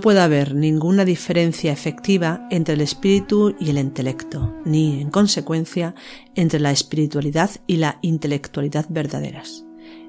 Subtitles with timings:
[0.00, 5.94] Puede haber ninguna diferencia efectiva entre el espíritu y el intelecto, ni, en consecuencia,
[6.34, 9.64] entre la espiritualidad y la intelectualidad verdaderas.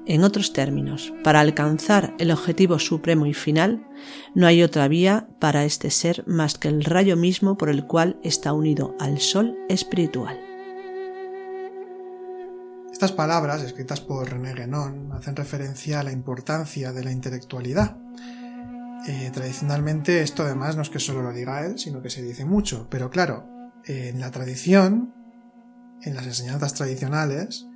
[0.06, 3.86] En otros términos, para alcanzar el objetivo supremo y final,
[4.34, 8.18] no hay otra vía para este ser más que el rayo mismo por el cual
[8.22, 10.38] está unido al sol espiritual.
[12.92, 17.96] Estas palabras, escritas por René Guénon, hacen referencia a la importancia de la intelectualidad
[19.06, 22.44] eh, tradicionalmente esto además no es que solo lo diga él, sino que se dice
[22.44, 22.88] mucho.
[22.90, 23.48] Pero claro,
[23.86, 25.14] en la tradición,
[26.02, 27.66] en las enseñanzas tradicionales,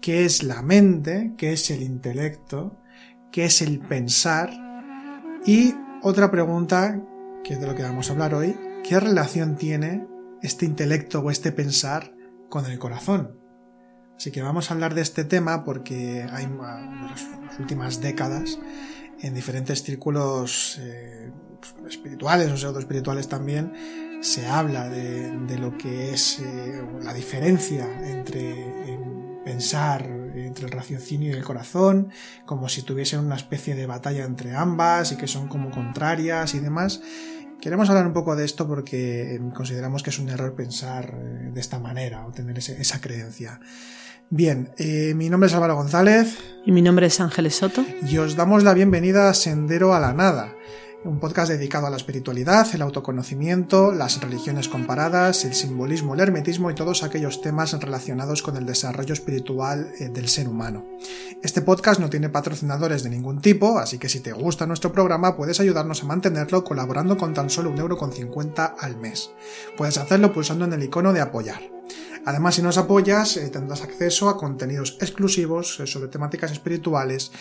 [0.00, 1.34] ¿qué es la mente?
[1.38, 2.78] ¿Qué es el intelecto?
[3.32, 4.50] ¿Qué es el pensar?
[5.46, 7.00] Y otra pregunta,
[7.42, 10.06] que es de lo que vamos a hablar hoy, ¿qué relación tiene
[10.42, 12.14] este intelecto o este pensar
[12.50, 13.38] con el corazón?
[14.16, 18.58] Así que vamos a hablar de este tema porque hay en las últimas décadas
[19.20, 21.30] en diferentes círculos eh,
[21.88, 23.72] espirituales o pseudo espirituales también
[24.22, 28.98] se habla de, lo que es eh, la diferencia entre
[29.44, 32.10] pensar entre el raciocinio y el corazón,
[32.44, 36.60] como si tuviesen una especie de batalla entre ambas y que son como contrarias y
[36.60, 37.00] demás.
[37.64, 41.60] Queremos hablar un poco de esto porque consideramos que es un error pensar eh, de
[41.62, 43.58] esta manera o tener esa creencia.
[44.28, 46.36] Bien, eh, mi nombre es Álvaro González.
[46.66, 47.82] Y mi nombre es Ángeles Soto.
[48.06, 50.52] Y os damos la bienvenida a Sendero a la Nada,
[51.04, 56.70] un podcast dedicado a la espiritualidad, el autoconocimiento, las religiones comparadas, el simbolismo, el hermetismo
[56.70, 60.86] y todos aquellos temas relacionados con el desarrollo espiritual eh, del ser humano.
[61.42, 65.36] Este podcast no tiene patrocinadores de ningún tipo, así que si te gusta nuestro programa
[65.36, 68.14] puedes ayudarnos a mantenerlo colaborando con tan solo un euro con
[68.78, 69.30] al mes.
[69.76, 71.60] Puedes hacerlo pulsando en el icono de apoyar.
[72.26, 77.32] Además, si nos apoyas, eh, tendrás acceso a contenidos exclusivos eh, sobre temáticas espirituales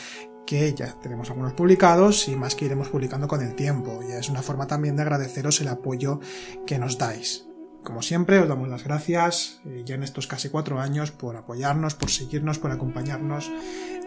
[0.45, 4.01] que ya tenemos algunos publicados y más que iremos publicando con el tiempo.
[4.07, 6.19] Y es una forma también de agradeceros el apoyo
[6.65, 7.45] que nos dais.
[7.83, 11.95] Como siempre, os damos las gracias eh, ya en estos casi cuatro años por apoyarnos,
[11.95, 13.51] por seguirnos, por acompañarnos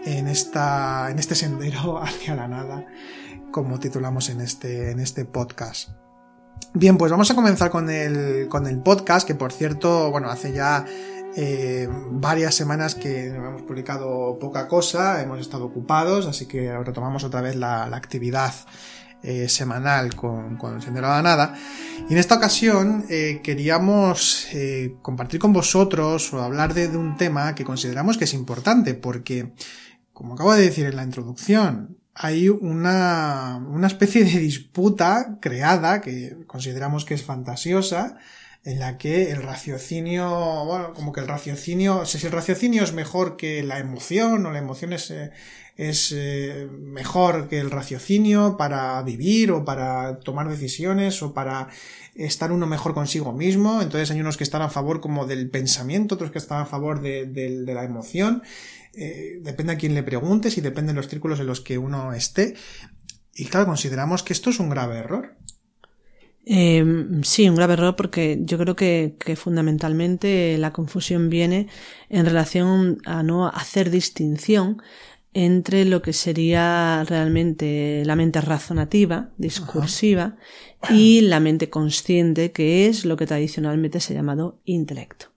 [0.07, 2.87] en, esta, en este sendero hacia la nada,
[3.51, 5.91] como titulamos en este, en este podcast.
[6.73, 10.53] Bien, pues vamos a comenzar con el, con el podcast, que por cierto, bueno, hace
[10.53, 10.87] ya
[11.39, 17.43] eh, varias semanas que hemos publicado poca cosa, hemos estado ocupados, así que retomamos otra
[17.43, 18.55] vez la, actividad
[19.23, 21.55] eh, semanal con, con Sendero a Nada.
[22.09, 24.49] Y en esta ocasión eh, queríamos
[25.03, 29.53] compartir con vosotros o hablar de, de un tema que consideramos que es importante, porque,
[30.15, 36.47] como acabo de decir en la introducción, hay una, una especie de disputa creada que
[36.47, 38.17] consideramos que es fantasiosa
[38.67, 43.37] en la que el raciocinio, bueno, como que el raciocinio, si el raciocinio es mejor
[43.37, 45.31] que la emoción o la emoción es, eh,
[45.77, 51.69] es eh, mejor que el raciocinio para vivir o para tomar decisiones o para
[52.17, 53.81] estar uno mejor consigo mismo.
[53.81, 57.01] Entonces hay unos que están a favor como del pensamiento, otros que están a favor
[57.01, 58.43] de, de la emoción.
[58.95, 62.15] Eh, depende a quién le preguntes y depende de los círculos en los que uno
[62.15, 62.57] esté.
[63.33, 65.37] Y claro, consideramos que esto es un grave error.
[66.49, 66.85] Eh,
[67.23, 71.67] sí, un grave error porque yo creo que, que, fundamentalmente la confusión viene
[72.09, 74.81] en relación a no hacer distinción
[75.35, 80.37] entre lo que sería realmente la mente razonativa, discursiva,
[80.89, 85.36] y la mente consciente, que es lo que tradicionalmente se ha llamado intelecto.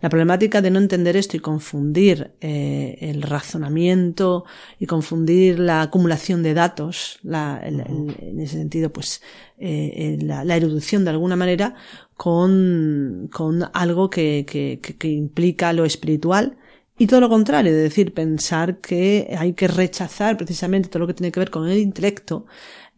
[0.00, 4.44] La problemática de no entender esto y confundir eh, el razonamiento
[4.78, 9.20] y confundir la acumulación de datos, en ese sentido, pues
[9.58, 11.74] eh, la, erudición de alguna manera,
[12.16, 16.56] con, con algo que, que, que, implica lo espiritual,
[16.98, 21.14] y todo lo contrario, es decir, pensar que hay que rechazar precisamente todo lo que
[21.14, 22.46] tiene que ver con el intelecto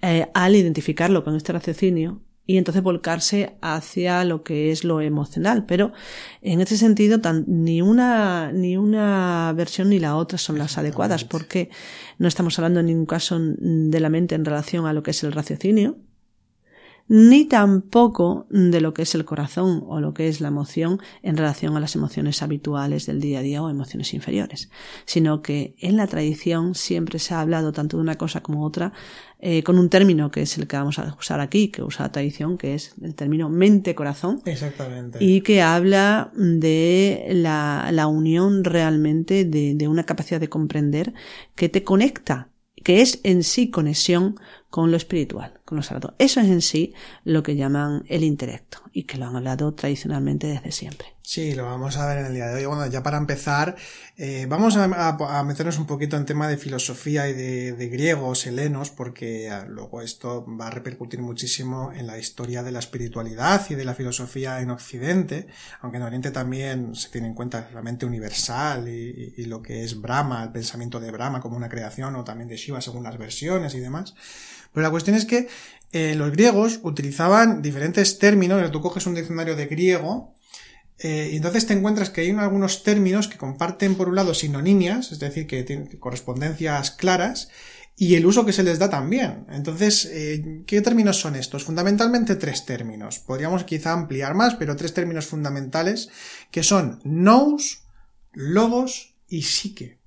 [0.02, 5.64] eh, al identificarlo con este raciocinio y entonces volcarse hacia lo que es lo emocional.
[5.66, 5.92] Pero
[6.40, 11.70] en ese sentido, ni una, ni una versión ni la otra son las adecuadas, porque
[12.18, 15.22] no estamos hablando en ningún caso de la mente en relación a lo que es
[15.22, 15.98] el raciocinio,
[17.08, 21.36] ni tampoco de lo que es el corazón o lo que es la emoción en
[21.36, 24.70] relación a las emociones habituales del día a día o emociones inferiores,
[25.04, 28.92] sino que en la tradición siempre se ha hablado tanto de una cosa como otra
[29.44, 32.12] eh, con un término que es el que vamos a usar aquí, que usa la
[32.12, 34.40] tradición, que es el término mente-corazón.
[34.44, 35.18] Exactamente.
[35.20, 41.12] Y que habla de la, la unión realmente de, de una capacidad de comprender
[41.56, 42.51] que te conecta
[42.82, 44.36] que es en sí conexión
[44.70, 46.14] con lo espiritual, con lo sagrado.
[46.18, 46.94] Eso es en sí
[47.24, 51.11] lo que llaman el intelecto y que lo han hablado tradicionalmente desde siempre.
[51.24, 52.66] Sí, lo vamos a ver en el día de hoy.
[52.66, 53.76] Bueno, ya para empezar,
[54.16, 59.48] eh, vamos a, meternos un poquito en tema de filosofía y de, griegos, helenos, porque
[59.48, 63.84] ah, luego esto va a repercutir muchísimo en la historia de la espiritualidad y de
[63.84, 65.46] la filosofía en Occidente,
[65.80, 70.00] aunque en Oriente también se tiene en cuenta la mente universal y, lo que es
[70.00, 73.74] Brahma, el pensamiento de Brahma como una creación, o también de Shiva según las versiones
[73.74, 74.14] y demás.
[74.72, 75.46] Pero la cuestión es que
[75.92, 80.34] eh, los griegos utilizaban diferentes términos, tú coges un diccionario de griego,
[80.98, 85.18] eh, entonces te encuentras que hay algunos términos que comparten por un lado sinonimias, es
[85.18, 87.48] decir, que tienen correspondencias claras,
[87.96, 89.46] y el uso que se les da también.
[89.50, 91.64] Entonces, eh, ¿qué términos son estos?
[91.64, 93.18] Fundamentalmente tres términos.
[93.18, 96.08] Podríamos quizá ampliar más, pero tres términos fundamentales
[96.50, 97.84] que son nous,
[98.32, 100.01] logos y psique.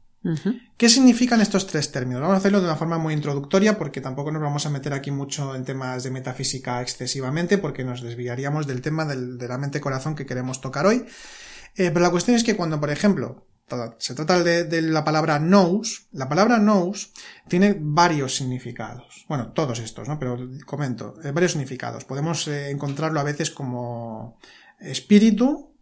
[0.78, 2.22] ¿Qué significan estos tres términos?
[2.22, 5.12] Vamos a hacerlo de una forma muy introductoria porque tampoco nos vamos a meter aquí
[5.12, 10.26] mucho en temas de metafísica excesivamente porque nos desviaríamos del tema de la mente-corazón que
[10.26, 11.06] queremos tocar hoy.
[11.76, 13.46] Eh, pero la cuestión es que cuando, por ejemplo,
[13.98, 17.12] se trata de, la palabra nous, la palabra nous
[17.48, 19.26] tiene varios significados.
[19.28, 20.20] Bueno, todos estos, ¿no?
[20.20, 22.06] Pero comento, eh, varios significados.
[22.06, 24.38] Podemos eh, encontrarlo a veces como
[24.80, 25.74] espíritu,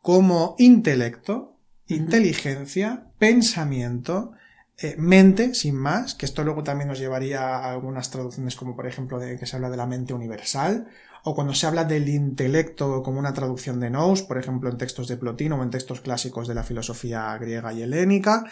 [0.00, 1.57] como intelecto,
[1.88, 4.32] inteligencia, pensamiento,
[4.80, 8.86] eh, mente, sin más, que esto luego también nos llevaría a algunas traducciones como por
[8.86, 10.86] ejemplo de que se habla de la mente universal,
[11.24, 15.08] o cuando se habla del intelecto como una traducción de nous, por ejemplo en textos
[15.08, 18.44] de Plotino o en textos clásicos de la filosofía griega y helénica.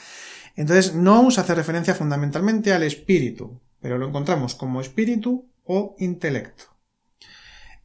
[0.56, 6.75] Entonces, nous hace referencia fundamentalmente al espíritu, pero lo encontramos como espíritu o intelecto.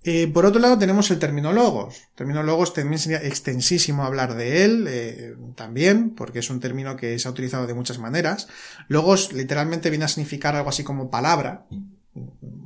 [0.03, 2.01] Eh, por otro lado tenemos el término logos.
[2.15, 7.19] término logos también sería extensísimo hablar de él eh, también, porque es un término que
[7.19, 8.47] se ha utilizado de muchas maneras.
[8.87, 11.67] Logos literalmente viene a significar algo así como palabra,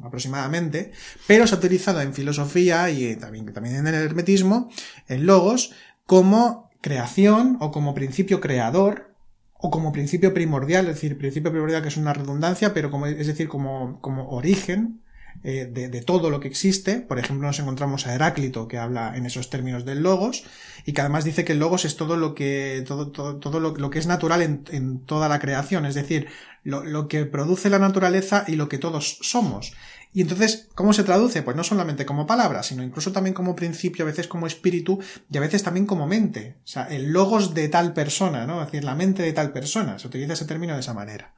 [0.03, 0.91] aproximadamente,
[1.27, 4.69] pero se ha utilizado en filosofía y también, también en el hermetismo,
[5.07, 5.73] en logos,
[6.05, 9.13] como creación o como principio creador
[9.57, 13.27] o como principio primordial, es decir, principio primordial que es una redundancia, pero como, es
[13.27, 15.01] decir, como, como origen,
[15.43, 17.01] eh, de, todo lo que existe.
[17.01, 20.43] Por ejemplo, nos encontramos a Heráclito, que habla en esos términos del logos,
[20.85, 23.89] y que además dice que el logos es todo lo que, todo, todo, todo lo,
[23.89, 26.27] que es natural en, toda la creación, es decir,
[26.63, 29.73] lo, que produce la naturaleza y lo que todos somos.
[30.13, 31.43] Y entonces, ¿cómo se traduce?
[31.43, 34.99] Pues no solamente como palabra, sino incluso también como principio, a veces como espíritu
[35.29, 36.57] y a veces también como mente.
[36.63, 38.61] O sea, el logos de tal persona, ¿no?
[38.61, 39.99] Es decir, la mente de tal persona.
[39.99, 41.35] Se utiliza ese término de esa manera.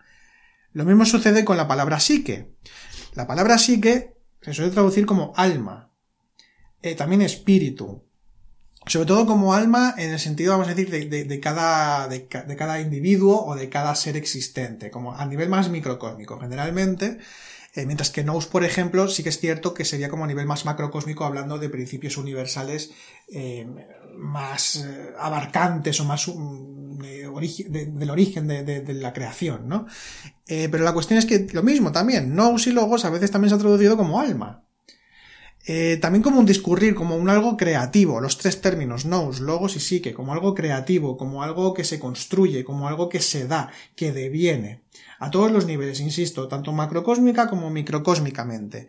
[0.73, 2.51] Lo mismo sucede con la palabra psique.
[3.17, 5.89] La palabra psique se suele traducir como alma,
[6.83, 8.03] eh, también espíritu,
[8.85, 13.43] sobre todo como alma en el sentido, vamos a decir, de, cada, de, cada individuo
[13.43, 16.39] o de cada ser existente, como a nivel más microcósmico.
[16.39, 17.17] Generalmente,
[17.73, 20.45] eh, mientras que Nous, por ejemplo, sí que es cierto que sería como a nivel
[20.45, 22.91] más macrocósmico hablando de principios universales
[23.31, 23.67] eh,
[24.17, 29.85] más eh, abarcantes o más um, del origen de, la creación, ¿no?
[30.47, 33.55] pero la cuestión es que lo mismo también, Nous y Logos a veces también se
[33.55, 34.66] ha traducido como alma.
[35.99, 40.13] También como un discurrir, como un algo creativo, los tres términos, nous, logos y psique,
[40.13, 44.83] como algo creativo, como algo que se construye, como algo que se da, que deviene
[45.19, 48.87] a todos los niveles, insisto, tanto macrocósmica como microcósmicamente.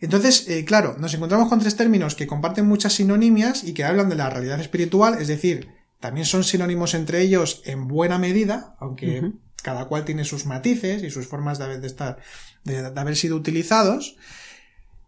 [0.00, 4.08] Entonces, eh, claro, nos encontramos con tres términos que comparten muchas sinonimias y que hablan
[4.08, 5.68] de la realidad espiritual, es decir,
[6.00, 9.32] también son sinónimos entre ellos en buena medida, aunque
[9.62, 12.18] cada cual tiene sus matices y sus formas de haber, de estar,
[12.64, 14.16] de, haber sido utilizados.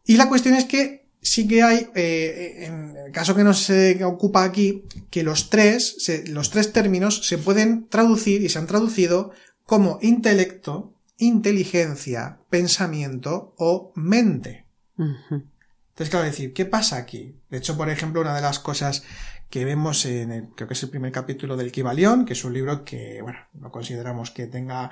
[0.05, 3.71] Y la cuestión es que sí que hay, eh, en el caso que nos
[4.05, 5.97] ocupa aquí, que los tres,
[6.29, 9.33] los tres términos se pueden traducir y se han traducido
[9.65, 14.67] como intelecto, inteligencia, pensamiento o mente.
[14.99, 17.37] Entonces, claro, decir, ¿qué pasa aquí?
[17.51, 19.05] De hecho, por ejemplo, una de las cosas
[19.49, 22.55] que vemos en el, creo que es el primer capítulo del Kibalión, que es un
[22.55, 24.91] libro que, bueno, no consideramos que tenga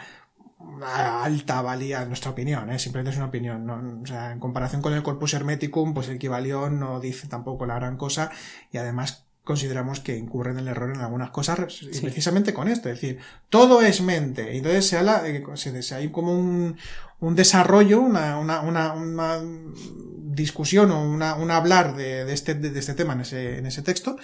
[0.82, 2.78] alta valía en nuestra opinión, ¿eh?
[2.78, 3.66] simplemente es una opinión.
[3.66, 4.02] ¿no?
[4.02, 7.76] O sea, en comparación con el Corpus Hermeticum, pues el Kibalión no dice tampoco la
[7.76, 8.30] gran cosa
[8.72, 11.58] y además consideramos que incurren en el error en algunas cosas
[12.00, 15.24] precisamente con esto, es decir, todo es mente, y entonces se, habla,
[15.56, 16.76] se, hay como un,
[17.18, 23.14] un desarrollo, una, una, una, discusión o una, un hablar de, este, de, este tema
[23.14, 24.16] en ese, en ese texto,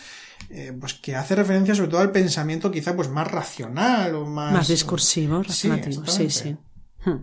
[0.49, 4.53] eh, pues que hace referencia sobre todo al pensamiento quizá pues más racional o más...
[4.53, 6.57] Más discursivo, razonativo, sí, sí.
[7.05, 7.19] Hmm.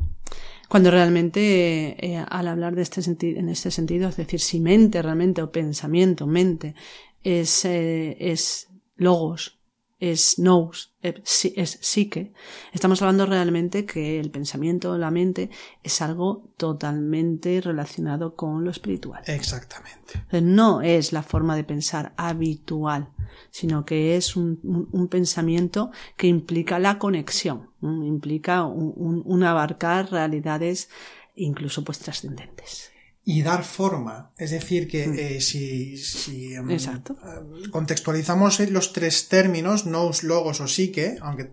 [0.68, 5.02] Cuando realmente, eh, al hablar de este sentido, en este sentido, es decir, si mente
[5.02, 6.76] realmente o pensamiento, mente,
[7.24, 9.60] es, eh, es logos,
[10.00, 12.34] es nous, es psique,
[12.74, 15.50] estamos hablando realmente que el pensamiento, la mente,
[15.82, 19.24] es algo totalmente relacionado con lo espiritual.
[19.28, 20.26] Exactamente.
[20.42, 23.14] No es la forma de pensar habitual,
[23.50, 30.90] sino que es un, pensamiento que implica la conexión, implica un, abarcar realidades
[31.36, 32.93] incluso pues trascendentes
[33.26, 34.32] y dar forma.
[34.38, 35.20] Es decir, que mm.
[35.20, 37.16] eh, si, si em, Exacto.
[37.24, 41.46] Em, contextualizamos los tres términos, nous, logos o psique, aunque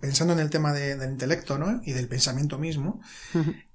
[0.00, 1.80] pensando en el tema del intelecto ¿no?
[1.84, 3.00] y del pensamiento mismo,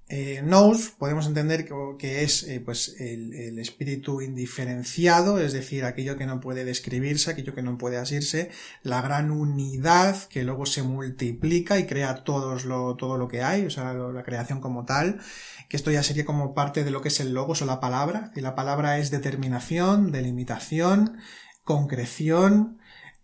[0.09, 1.67] eh, nous podemos entender
[1.99, 7.53] que, es eh, pues el, espíritu indiferenciado, es decir, aquello que no puede describirse, aquello
[7.53, 8.49] que no puede asirse,
[8.83, 13.65] la gran unidad que luego se multiplica y crea todos lo, todo lo que hay,
[13.65, 15.19] o sea, la creación como tal,
[15.67, 18.31] que esto ya sería como parte de lo que es el logos o la palabra,
[18.35, 21.17] y la palabra es determinación, delimitación,
[21.63, 22.79] concreción,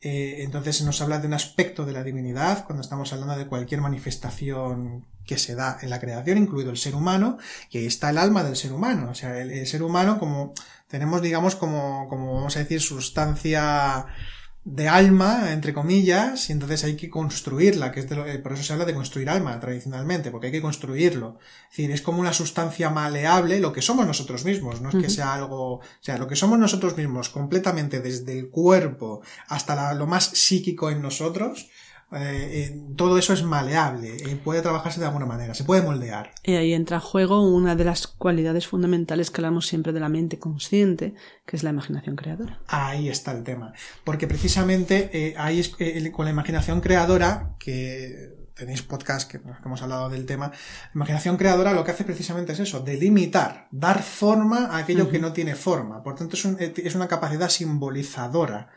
[0.05, 3.79] eh, entonces nos habla de un aspecto de la divinidad cuando estamos hablando de cualquier
[3.79, 7.37] manifestación que se da en la creación, incluido el ser humano,
[7.69, 9.09] y ahí está el alma del ser humano.
[9.11, 10.53] O sea, el, ser humano como
[10.89, 14.05] tenemos, digamos, como, como vamos a decir, sustancia
[14.65, 18.53] de alma, entre comillas, y entonces hay que construirla, que es de lo, eh, por
[18.53, 21.37] eso se habla de construir alma tradicionalmente, porque hay que construirlo.
[21.63, 25.09] Es decir, es como una sustancia maleable, lo que somos nosotros mismos, no es que
[25.09, 30.07] sea algo, o sea, lo que somos nosotros mismos completamente desde el cuerpo hasta lo
[30.07, 31.69] más psíquico en nosotros,
[32.15, 32.19] eh,
[32.63, 36.31] eh, todo eso es maleable, eh, puede trabajarse de alguna manera, se puede moldear.
[36.43, 40.09] Y ahí entra a juego una de las cualidades fundamentales que hablamos siempre de la
[40.09, 41.15] mente consciente,
[41.45, 42.61] que es la imaginación creadora.
[42.67, 45.71] Ahí está el tema, porque precisamente ahí es,
[46.11, 51.73] con la imaginación creadora, que tenéis podcast que, hemos hablado del tema, la imaginación creadora
[51.73, 56.03] lo que hace precisamente es eso, delimitar, dar forma a aquello que no tiene forma.
[56.03, 58.69] Por tanto, es, es una capacidad simbolizadora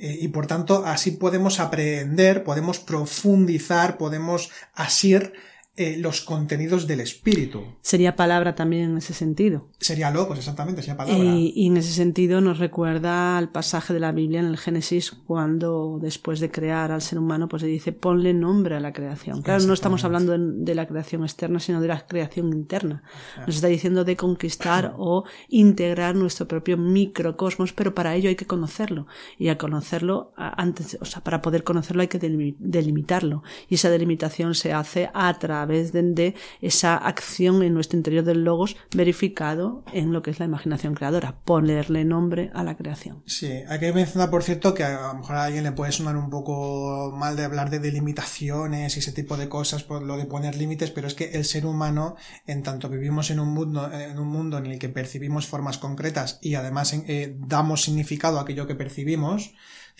[0.00, 5.34] eh, y por tanto así podemos aprender, podemos profundizar, podemos asir
[5.82, 7.62] eh, los contenidos del espíritu.
[7.80, 9.70] Sería palabra también en ese sentido.
[9.78, 11.24] Sería locos, exactamente, sería palabra.
[11.24, 15.98] Y, en ese sentido nos recuerda al pasaje de la Biblia en el Génesis cuando
[15.98, 19.40] después de crear al ser humano pues le dice ponle nombre a la creación.
[19.40, 23.02] Claro, no estamos hablando de, la creación externa sino de la creación interna.
[23.46, 28.46] Nos está diciendo de conquistar o integrar nuestro propio microcosmos, pero para ello hay que
[28.46, 29.06] conocerlo.
[29.38, 33.42] Y al conocerlo, antes, o sea, para poder conocerlo hay que delimitarlo.
[33.70, 38.76] Y esa delimitación se hace a través de, esa acción en nuestro interior del logos
[38.94, 43.22] verificado en lo que es la imaginación creadora, ponerle nombre a la creación.
[43.26, 46.16] Sí, hay que mencionar, por cierto, que a lo mejor a alguien le puede sonar
[46.16, 50.26] un poco mal de hablar de delimitaciones y ese tipo de cosas, por lo de
[50.26, 54.18] poner límites, pero es que el ser humano, en tanto vivimos en un mundo en,
[54.18, 58.66] un mundo en el que percibimos formas concretas y además eh, damos significado a aquello
[58.66, 59.54] que percibimos,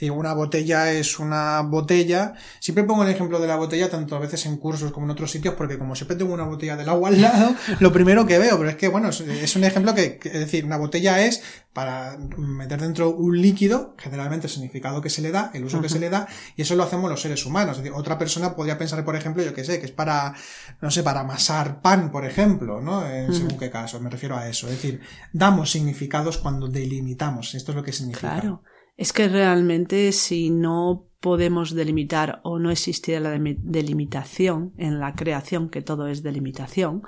[0.09, 2.35] una botella es una botella.
[2.61, 5.31] Siempre pongo el ejemplo de la botella, tanto a veces en cursos como en otros
[5.31, 8.57] sitios, porque como siempre tengo una botella del agua al lado, lo primero que veo,
[8.57, 11.43] pero es que, bueno, es un ejemplo que, es decir, una botella es
[11.73, 15.89] para meter dentro un líquido, generalmente el significado que se le da, el uso que
[15.89, 16.27] se le da,
[16.57, 17.77] y eso lo hacemos los seres humanos.
[17.77, 20.35] Es decir, otra persona podría pensar, por ejemplo, yo que sé, que es para,
[20.81, 23.09] no sé, para amasar pan, por ejemplo, ¿no?
[23.09, 24.67] En según qué caso, me refiero a eso.
[24.67, 25.01] Es decir,
[25.33, 27.55] damos significados cuando delimitamos.
[27.55, 28.41] Esto es lo que significa.
[28.41, 28.63] Claro
[29.01, 35.71] es que realmente si no podemos delimitar o no existiera la delimitación en la creación,
[35.71, 37.03] que todo es delimitación,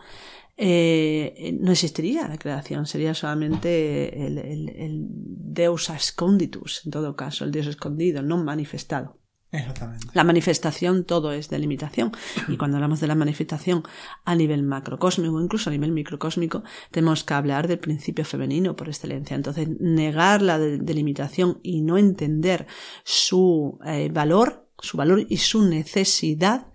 [0.56, 7.52] eh, no existiría la creación, sería solamente el, el Deus asconditus, en todo caso, el
[7.52, 9.18] Dios escondido, no manifestado.
[9.52, 10.06] Exactamente.
[10.14, 12.10] La manifestación todo es delimitación.
[12.48, 13.82] Y cuando hablamos de la manifestación
[14.24, 19.34] a nivel macrocósmico, incluso a nivel microcósmico, tenemos que hablar del principio femenino por excelencia.
[19.34, 22.66] Entonces, negar la delimitación y no entender
[23.04, 26.68] su eh, valor, su valor y su necesidad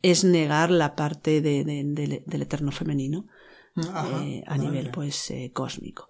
[0.00, 3.26] es negar la parte del eterno femenino
[3.76, 6.08] eh, a nivel pues eh, cósmico.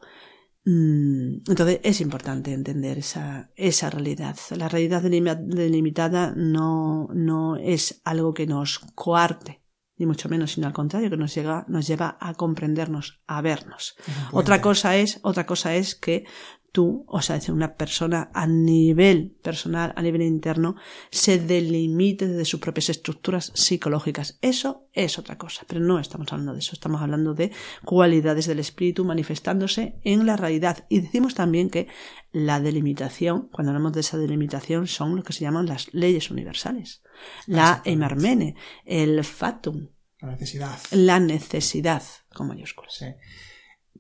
[0.65, 4.37] Mm, entonces es importante entender esa, esa realidad.
[4.57, 9.63] La realidad delimitada no, no es algo que nos coarte,
[9.97, 13.97] ni mucho menos, sino al contrario, que nos, llega, nos lleva a comprendernos, a vernos.
[14.31, 16.25] Otra cosa es, otra cosa es que
[16.73, 20.77] tú, o sea, una persona a nivel personal, a nivel interno,
[21.11, 24.39] se delimite de sus propias estructuras psicológicas.
[24.41, 27.53] Eso es otra cosa, pero no estamos hablando de eso, estamos hablando de
[27.85, 30.87] cualidades del espíritu manifestándose en la realidad.
[30.89, 31.89] Y decimos también que
[32.33, 37.03] la delimitación, cuando hablamos de esa delimitación, son lo que se llaman las leyes universales.
[37.47, 39.89] La emarmene, el fatum.
[40.21, 40.79] La necesidad.
[40.93, 42.03] La necesidad,
[42.33, 42.95] con mayúsculas.
[42.95, 43.07] Sí.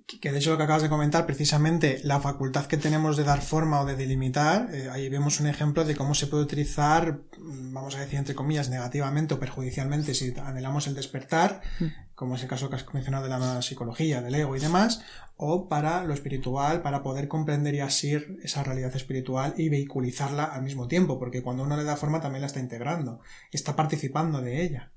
[0.07, 3.41] Que de hecho lo que acabas de comentar, precisamente la facultad que tenemos de dar
[3.41, 7.73] forma o de delimitar, eh, ahí vemos un ejemplo de cómo se puede utilizar, mm,
[7.73, 12.15] vamos a decir entre comillas, negativamente o perjudicialmente si anhelamos el despertar, mm.
[12.15, 15.03] como es el caso que has mencionado de la psicología, del ego y demás,
[15.37, 20.63] o para lo espiritual, para poder comprender y asir esa realidad espiritual y vehiculizarla al
[20.63, 24.63] mismo tiempo, porque cuando uno le da forma también la está integrando, está participando de
[24.63, 24.92] ella.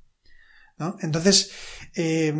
[1.00, 1.52] Entonces,
[1.96, 2.34] eh,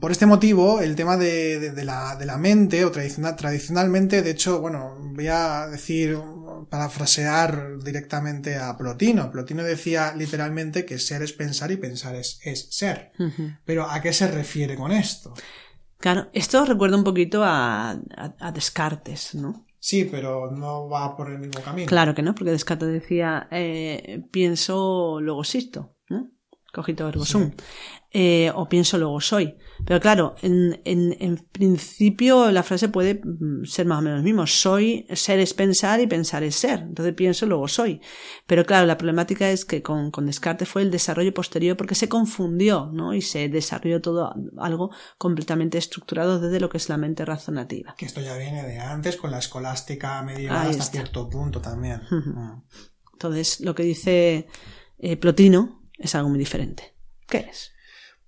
[0.00, 5.28] por este motivo, el tema de, la, mente, o tradicional, tradicionalmente, de hecho, bueno, voy
[5.28, 6.18] a decir,
[6.68, 9.30] parafrasear directamente a Plotino.
[9.30, 12.38] Plotino decía literalmente que ser es pensar y pensar es,
[12.70, 13.12] ser.
[13.64, 15.32] Pero ¿a qué se refiere con esto?
[15.98, 17.98] Claro, esto recuerda un poquito a,
[18.52, 19.64] Descartes, ¿no?
[19.80, 21.88] Sí, pero no va por el mismo camino.
[21.88, 25.97] Claro que no, porque Descartes decía, eh, pienso, luego existo.
[26.72, 27.52] Cogito ergo sum.
[28.10, 29.58] Eh, o pienso luego soy.
[29.84, 34.24] Pero claro, en, en, en, principio la frase puede mm, ser más o menos lo
[34.24, 34.46] mismo.
[34.46, 36.80] Soy, ser es pensar y pensar es ser.
[36.80, 38.00] Entonces pienso luego soy.
[38.46, 42.08] Pero claro, la problemática es que con, con Descartes fue el desarrollo posterior porque se
[42.08, 43.12] confundió, ¿no?
[43.12, 47.94] Y se desarrolló todo algo completamente estructurado desde lo que es la mente razonativa.
[47.98, 52.00] Que esto ya viene de antes con la escolástica medieval hasta cierto punto también.
[52.10, 52.62] Mm.
[53.12, 54.46] Entonces, lo que dice
[54.98, 56.94] eh, Plotino, es algo muy diferente.
[57.26, 57.72] ¿Qué es?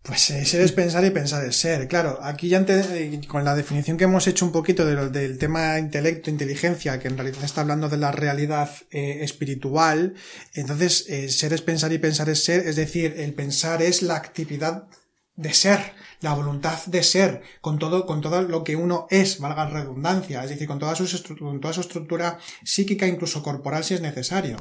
[0.03, 1.87] Pues eh, ser es pensar y pensar es ser.
[1.87, 6.31] Claro, aquí ya eh, con la definición que hemos hecho un poquito del tema intelecto,
[6.31, 10.15] inteligencia, que en realidad está hablando de la realidad eh, espiritual,
[10.55, 11.05] entonces
[11.37, 14.89] ser es pensar y pensar es ser, es decir, el pensar es la actividad
[15.37, 19.65] de ser, la voluntad de ser, con todo, con todo lo que uno es, valga
[19.65, 23.95] la redundancia, es decir, con toda, su, con toda su estructura psíquica, incluso corporal si
[23.95, 24.57] es necesario.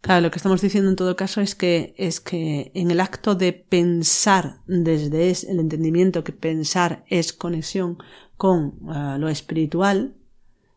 [0.00, 3.34] Claro, lo que estamos diciendo en todo caso es que, es que en el acto
[3.34, 7.98] de pensar desde el entendimiento que pensar es conexión
[8.36, 10.14] con eh, lo espiritual,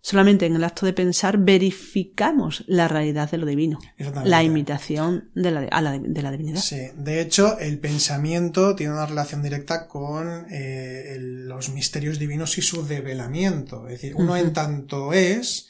[0.01, 3.79] solamente en el acto de pensar verificamos la realidad de lo divino,
[4.23, 5.61] la imitación de la,
[5.99, 6.61] de la divinidad.
[6.61, 12.61] Sí, de hecho, el pensamiento tiene una relación directa con eh, los misterios divinos y
[12.61, 13.87] su develamiento.
[13.87, 15.68] Es decir, uno en tanto es,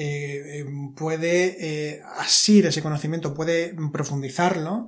[0.00, 4.86] eh, em, puede eh, asir ese conocimiento, puede profundizarlo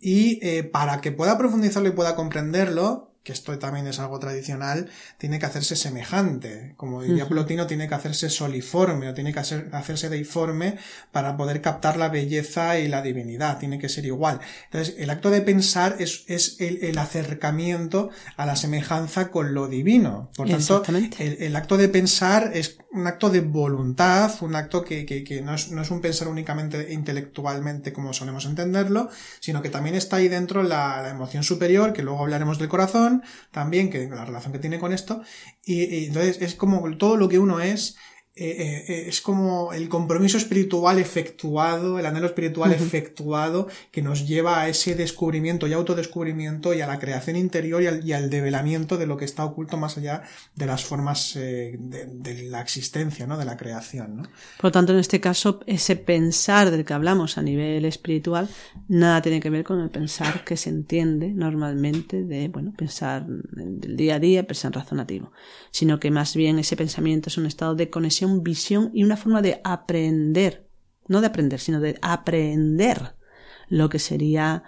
[0.00, 4.88] y eh, para que pueda profundizarlo y pueda comprenderlo, que esto también es algo tradicional,
[5.18, 6.74] tiene que hacerse semejante.
[6.76, 10.78] Como diría Plotino, tiene que hacerse soliforme o tiene que hacerse deiforme
[11.10, 13.58] para poder captar la belleza y la divinidad.
[13.58, 14.38] Tiene que ser igual.
[14.66, 20.30] Entonces, el acto de pensar es, es el, acercamiento a la semejanza con lo divino.
[20.36, 20.84] Por tanto,
[21.18, 25.72] el, acto de pensar es un acto de voluntad, un acto que, que, no, es,
[25.72, 29.10] no, es, un pensar únicamente intelectualmente como solemos entenderlo,
[29.40, 33.15] sino que también está ahí dentro la, la emoción superior, que luego hablaremos del corazón,
[33.50, 35.22] también, que la relación que tiene con esto,
[35.64, 37.96] y, entonces es como todo lo que uno es,
[38.38, 44.28] eh, eh, eh, es como el compromiso espiritual efectuado, el anhelo espiritual efectuado que nos
[44.28, 48.28] lleva a ese descubrimiento y autodescubrimiento y a la creación interior y al, y al
[48.28, 50.22] develamiento de lo que está oculto más allá
[50.54, 51.78] de las formas de,
[52.50, 53.38] la existencia, ¿no?
[53.38, 54.18] de la creación.
[54.18, 54.22] ¿no?
[54.24, 58.50] Por lo tanto, en este caso, ese pensar del que hablamos a nivel espiritual
[58.86, 63.96] nada tiene que ver con el pensar que se entiende normalmente de, bueno, pensar del
[63.96, 65.32] día a día, pensar razonativo,
[65.70, 69.42] sino que más bien ese pensamiento es un estado de conexión visión y una forma
[69.42, 70.68] de aprender,
[71.08, 73.16] no de aprender, sino de aprender
[73.68, 74.62] lo que sería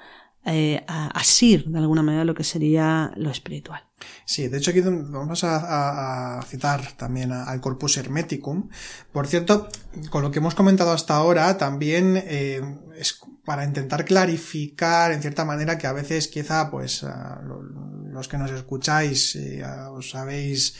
[0.44, 3.82] eh, asir, de alguna manera, lo que sería lo espiritual.
[4.24, 8.68] Sí, de hecho aquí vamos a, citar también al Corpus Hermeticum.
[9.12, 9.68] Por cierto,
[10.10, 12.62] con lo que hemos comentado hasta ahora, también eh,
[12.96, 17.04] es para intentar clarificar, en cierta manera, que a veces quizá, pues,
[18.10, 20.76] los que nos escucháis eh, os habéis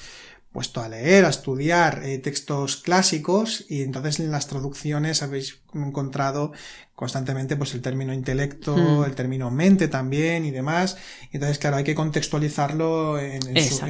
[0.53, 6.53] puesto a leer, a estudiar eh, textos clásicos y entonces en las traducciones habéis encontrado
[6.95, 9.05] constantemente pues el término intelecto, hmm.
[9.05, 10.97] el término mente también y demás.
[11.31, 13.41] Entonces, claro, hay que contextualizarlo en,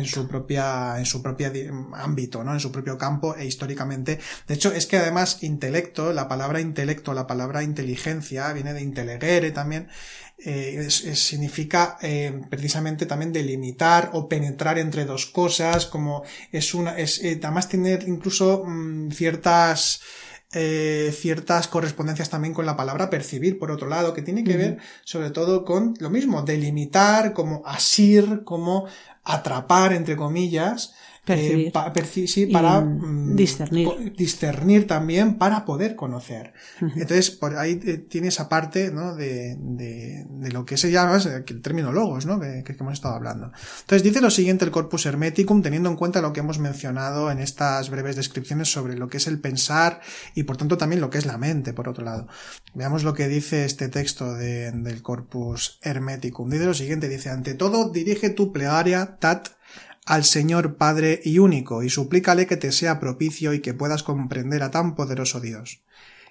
[0.05, 1.51] su, propia, en su propia
[1.95, 2.53] ámbito, ¿no?
[2.53, 4.19] En su propio campo e históricamente.
[4.47, 9.53] De hecho, es que además intelecto, la palabra intelecto, la palabra inteligencia, viene de intelegere
[9.53, 9.89] también,
[10.41, 16.23] eh, significa eh, precisamente también delimitar o penetrar entre dos cosas, como
[16.53, 20.01] es una, es, eh, además tener incluso mm, ciertas,
[20.51, 25.31] ciertas correspondencias también con la palabra percibir, por otro lado, que tiene que ver sobre
[25.31, 28.87] todo con lo mismo, delimitar, como asir, como
[29.25, 30.95] atrapar, entre comillas,
[31.29, 32.29] Percibir.
[32.29, 34.15] sí, para mm, discernir.
[34.17, 36.55] discernir también para poder conocer.
[36.81, 39.15] Entonces, por ahí eh, tiene esa parte ¿no?
[39.15, 42.41] de, de, de, lo que se llama el término logos, ¿no?
[42.41, 43.53] Que, que, hemos estado hablando.
[43.81, 47.41] Entonces, dice lo siguiente el corpus hermeticum, teniendo en cuenta lo que hemos mencionado en
[47.41, 50.01] estas breves descripciones sobre lo que es el pensar
[50.35, 52.29] y, por tanto, también lo que es la mente, por otro lado.
[52.75, 56.49] Veamos lo que dice este texto de, del corpus hermeticum.
[56.49, 59.49] Dice lo siguiente, dice, ante todo, dirige tu plegaria, tat,
[60.09, 64.63] al Señor Padre y único, y suplícale que te sea propicio y que puedas comprender
[64.63, 65.83] a tan poderoso Dios.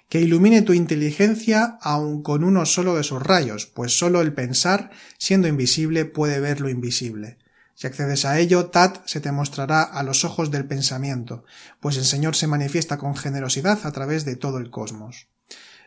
[0.08, 4.90] Que ilumine tu inteligencia aun con uno solo de sus rayos, pues sólo el pensar,
[5.16, 7.38] siendo invisible, puede ver lo invisible.
[7.76, 11.44] Si accedes a ello, Tat se te mostrará a los ojos del pensamiento,
[11.78, 15.28] pues el Señor se manifiesta con generosidad a través de todo el cosmos.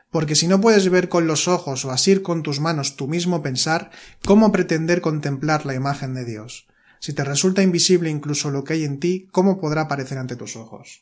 [0.09, 3.43] Porque si no puedes ver con los ojos o asir con tus manos tu mismo
[3.43, 3.91] pensar,
[4.23, 6.67] ¿cómo pretender contemplar la imagen de Dios?
[7.01, 10.55] Si te resulta invisible incluso lo que hay en ti, ¿cómo podrá aparecer ante tus
[10.55, 11.01] ojos?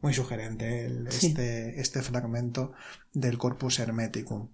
[0.00, 2.72] Muy sugerente este, este fragmento
[3.12, 4.48] del corpus hermeticum.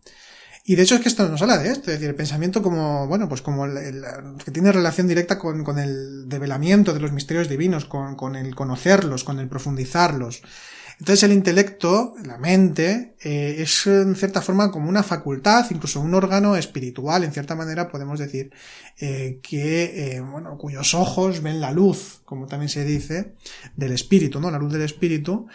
[0.64, 3.06] Y de hecho es que esto nos habla de esto, es decir, el pensamiento como,
[3.06, 4.02] bueno, pues como el,
[4.44, 8.56] que tiene relación directa con, con, el develamiento de los misterios divinos, con, con el
[8.56, 10.42] conocerlos, con el profundizarlos.
[11.00, 16.12] Entonces el intelecto, la mente, eh, es en cierta forma como una facultad, incluso un
[16.12, 18.52] órgano espiritual, en cierta manera podemos decir,
[18.98, 23.34] eh, que, eh, bueno, cuyos ojos ven la luz, como también se dice,
[23.76, 24.50] del espíritu, ¿no?
[24.50, 25.46] La luz del espíritu,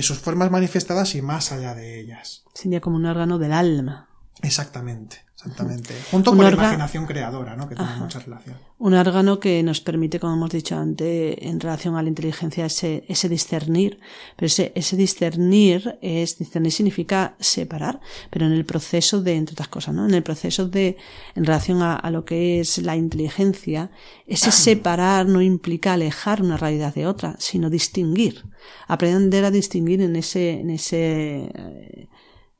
[0.00, 2.42] sus formas manifestadas y más allá de ellas.
[2.54, 4.08] Sería como un órgano del alma.
[4.42, 5.25] Exactamente.
[5.46, 5.94] Exactamente.
[6.10, 7.68] Junto con la imaginación creadora, ¿no?
[7.68, 8.56] Que tiene mucha relación.
[8.78, 13.04] Un órgano que nos permite, como hemos dicho antes, en relación a la inteligencia, ese,
[13.08, 13.98] ese discernir.
[14.36, 19.68] Pero ese, ese discernir es, discernir significa separar, pero en el proceso de, entre otras
[19.68, 20.06] cosas, ¿no?
[20.06, 20.96] En el proceso de,
[21.34, 23.90] en relación a, a lo que es la inteligencia,
[24.26, 28.44] ese separar no implica alejar una realidad de otra, sino distinguir.
[28.88, 31.52] Aprender a distinguir en ese, en ese,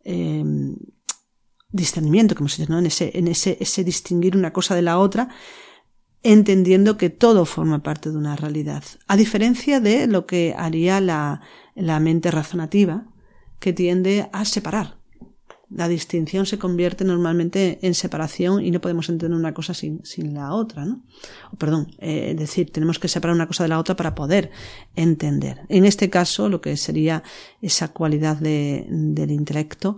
[0.05, 0.45] eh,
[1.77, 2.79] discernimiento, como se dice, ¿no?
[2.79, 5.29] En ese, en ese, ese distinguir una cosa de la otra,
[6.23, 8.83] entendiendo que todo forma parte de una realidad.
[9.07, 11.41] A diferencia de lo que haría la,
[11.77, 13.07] la mente razonativa,
[13.61, 14.97] que tiende a separar.
[15.69, 20.33] La distinción se convierte normalmente en separación y no podemos entender una cosa sin, sin
[20.33, 21.03] la otra, ¿no?
[21.53, 24.53] O, perdón, eh, es decir, tenemos que separar una cosa de la otra para poder
[24.95, 25.63] entender.
[25.69, 27.25] En este caso, lo que sería
[27.61, 29.97] esa cualidad de, del intelecto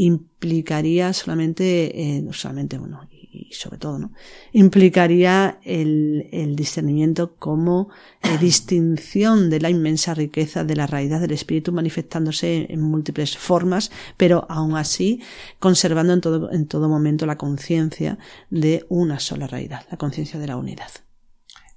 [0.00, 4.12] implicaría solamente, eh, solamente, bueno, y sobre todo, ¿no?
[4.52, 7.90] Implicaría el, el discernimiento como
[8.22, 13.90] eh, distinción de la inmensa riqueza de la realidad del espíritu manifestándose en múltiples formas,
[14.16, 15.20] pero aún así
[15.58, 20.46] conservando en todo, en todo momento la conciencia de una sola realidad, la conciencia de
[20.46, 20.90] la unidad.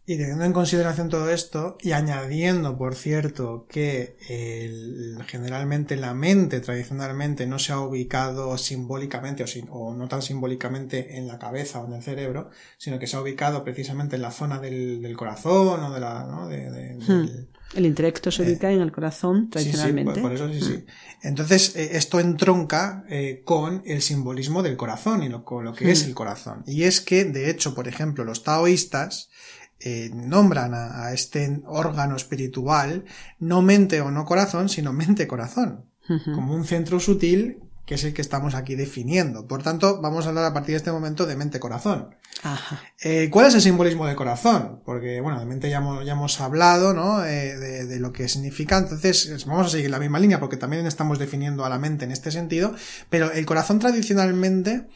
[0.06, 4.18] Y teniendo en consideración todo esto, y añadiendo, por cierto, que
[5.28, 11.40] generalmente la mente tradicionalmente no se ha ubicado simbólicamente o, no tan simbólicamente en la
[11.40, 15.16] cabeza o en el cerebro, sino que se ha ubicado precisamente en la zona del,
[15.16, 16.26] corazón o de la...
[16.26, 16.50] ¿no?
[16.50, 17.30] Hmm.
[17.76, 20.16] el intelecto se ubica en el corazón tradicionalmente.
[20.16, 20.74] Sí, por, eso sí, sí.
[20.74, 21.28] Hmm.
[21.28, 25.90] Entonces, eh, esto entronca eh, con el simbolismo del corazón y lo, con lo que
[25.90, 26.08] es hmm.
[26.10, 26.64] el corazón.
[26.68, 29.30] Y es que, de hecho, por ejemplo, los taoístas
[29.80, 33.06] eh, nombran a, este órgano espiritual
[33.40, 35.86] no mente o no corazón, sino mente-corazón,
[36.36, 39.46] como un centro sutil que es el que estamos aquí definiendo.
[39.46, 42.16] Por tanto, vamos a hablar a partir de este momento de mente-corazón.
[43.02, 44.82] Eh, ¿Cuál es el simbolismo del corazón?
[44.86, 47.26] Porque, bueno, de mente ya hemos, ya hemos hablado, ¿no?
[47.26, 48.78] Eh, de, de, lo que significa.
[48.78, 52.12] Entonces, vamos a seguir la misma línea porque también estamos definiendo a la mente en
[52.12, 52.74] este sentido.
[53.10, 54.88] Pero el corazón tradicionalmente,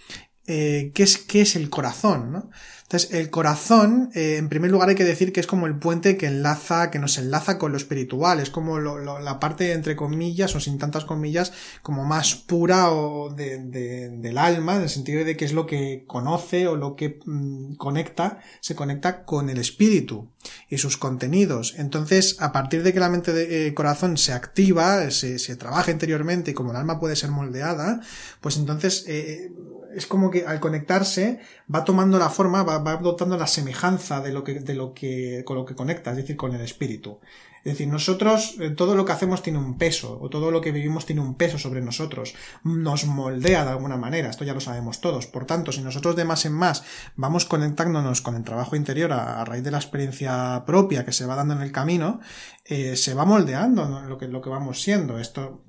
[0.48, 2.50] ¿qué, es, ¿qué es el corazón, no?
[2.88, 6.16] Entonces, el corazón, eh, en primer lugar hay que decir que es como el puente
[6.16, 10.62] que enlaza, que nos enlaza con lo espiritual, es como la parte, entre comillas, o
[10.62, 15.44] sin tantas comillas, como más pura o de, del alma, en el sentido de que
[15.44, 20.30] es lo que conoce o lo que mm, conecta, se conecta con el espíritu
[20.70, 21.76] y sus contenidos.
[21.78, 25.92] Entonces, a partir de que la mente de eh, corazón se activa, se, se, trabaja
[25.92, 28.00] interiormente y como el alma puede ser moldeada,
[28.40, 29.52] pues entonces eh,
[29.98, 31.40] es como que al conectarse
[31.74, 35.58] va tomando la forma, va, adoptando la semejanza de lo que, de lo que, con
[35.58, 37.20] lo que conecta, es decir, con el espíritu.
[37.64, 40.72] Es decir, nosotros, eh, todo lo que hacemos tiene un peso, o todo lo que
[40.72, 45.02] vivimos tiene un peso sobre nosotros, nos moldea de alguna manera, esto ya lo sabemos
[45.02, 45.26] todos.
[45.26, 46.84] Por tanto, si nosotros de más en más
[47.16, 51.36] vamos conectándonos con el trabajo interior a, raíz de la experiencia propia que se va
[51.36, 52.20] dando en el camino,
[52.66, 55.18] eh, se va moldeando lo, que, lo que vamos siendo.
[55.18, 55.64] Esto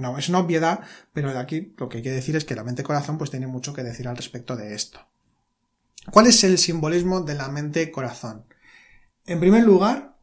[0.00, 0.80] no, es una obviedad,
[1.12, 3.72] pero de aquí lo que hay que decir es que la mente-corazón pues tiene mucho
[3.72, 5.06] que decir al respecto de esto.
[6.10, 8.46] ¿Cuál es el simbolismo de la mente-corazón?
[9.26, 10.16] En primer lugar,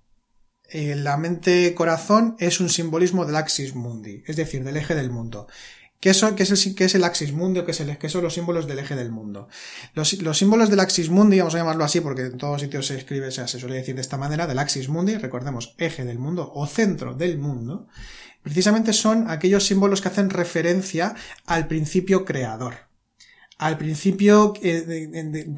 [0.69, 5.11] eh, la mente corazón es un simbolismo del axis mundi, es decir, del eje del
[5.11, 5.47] mundo.
[5.99, 6.35] ¿Qué, es el,
[6.75, 8.95] qué es el axis mundi o qué, es el, qué son los símbolos del eje
[8.95, 9.47] del mundo?
[9.93, 13.27] Los, símbolos del axis mundi, vamos a llamarlo así porque en todos sitios se escribe,
[13.27, 16.51] o sea, se suele decir de esta manera, del axis mundi, recordemos, eje del mundo
[16.53, 17.87] o centro del mundo,
[18.47, 22.75] precisamente son aquellos símbolos que hacen referencia al principio creador,
[23.57, 25.53] al principio eh,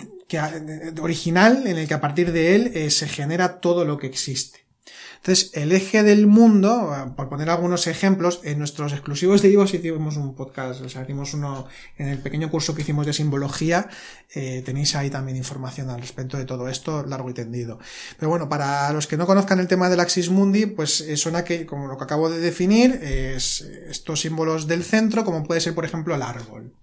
[0.99, 4.65] original en el que a partir de él eh, se genera todo lo que existe.
[5.21, 10.15] Entonces, el eje del mundo, por poner algunos ejemplos, en nuestros exclusivos de Ivo hicimos
[10.15, 13.89] un podcast, o sea, hicimos uno en el pequeño curso que hicimos de simbología,
[14.33, 17.79] eh, tenéis ahí también información al respecto de todo esto, largo y tendido.
[18.17, 21.43] Pero bueno, para los que no conozcan el tema del Axis Mundi, pues eh, suena
[21.43, 25.75] que, como lo que acabo de definir, es estos símbolos del centro, como puede ser,
[25.75, 26.73] por ejemplo, el árbol.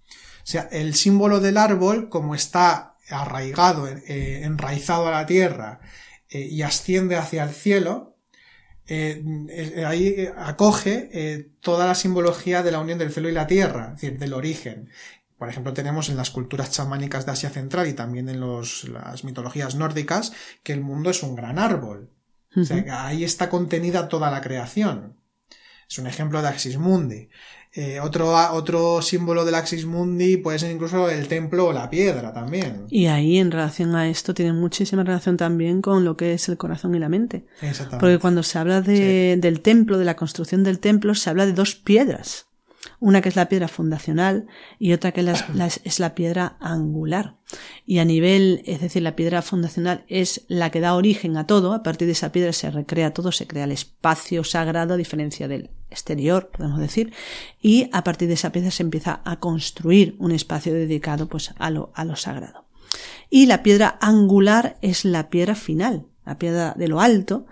[0.44, 5.80] O sea, el símbolo del árbol, como está arraigado, eh, enraizado a la tierra
[6.28, 8.15] y asciende hacia el cielo,
[8.88, 13.46] eh, eh, ahí eh, acoge toda la simbología de la unión del cielo y la
[13.46, 14.90] tierra, es decir, del origen.
[15.38, 19.74] Por ejemplo, tenemos en las culturas chamánicas de Asia Central y también en las mitologías
[19.74, 22.10] nórdicas que el mundo es un gran árbol.
[22.56, 25.16] O sea, ahí está contenida toda la creación.
[25.88, 27.28] Es un ejemplo de Axis Mundi.
[27.76, 32.32] Eh, otro, otro símbolo del Axis Mundi puede ser incluso el templo o la piedra
[32.32, 32.86] también.
[32.88, 36.56] Y ahí en relación a esto tiene muchísima relación también con lo que es el
[36.56, 37.44] corazón y la mente.
[38.00, 41.52] Porque cuando se habla de, del templo, de la construcción del templo, se habla de
[41.52, 42.45] dos piedras.
[42.98, 44.46] Una que es la piedra fundacional
[44.78, 45.20] y otra que
[45.84, 47.36] es la piedra angular.
[47.84, 51.72] Y a nivel, es decir, la piedra fundacional es la que da origen a todo.
[51.72, 55.48] A partir de esa piedra se recrea todo, se crea el espacio sagrado a diferencia
[55.48, 57.12] del exterior, podemos decir.
[57.60, 61.70] Y a partir de esa piedra se empieza a construir un espacio dedicado pues a
[61.70, 62.66] lo, a lo sagrado.
[63.30, 67.46] Y la piedra angular es la piedra final, la piedra de lo alto,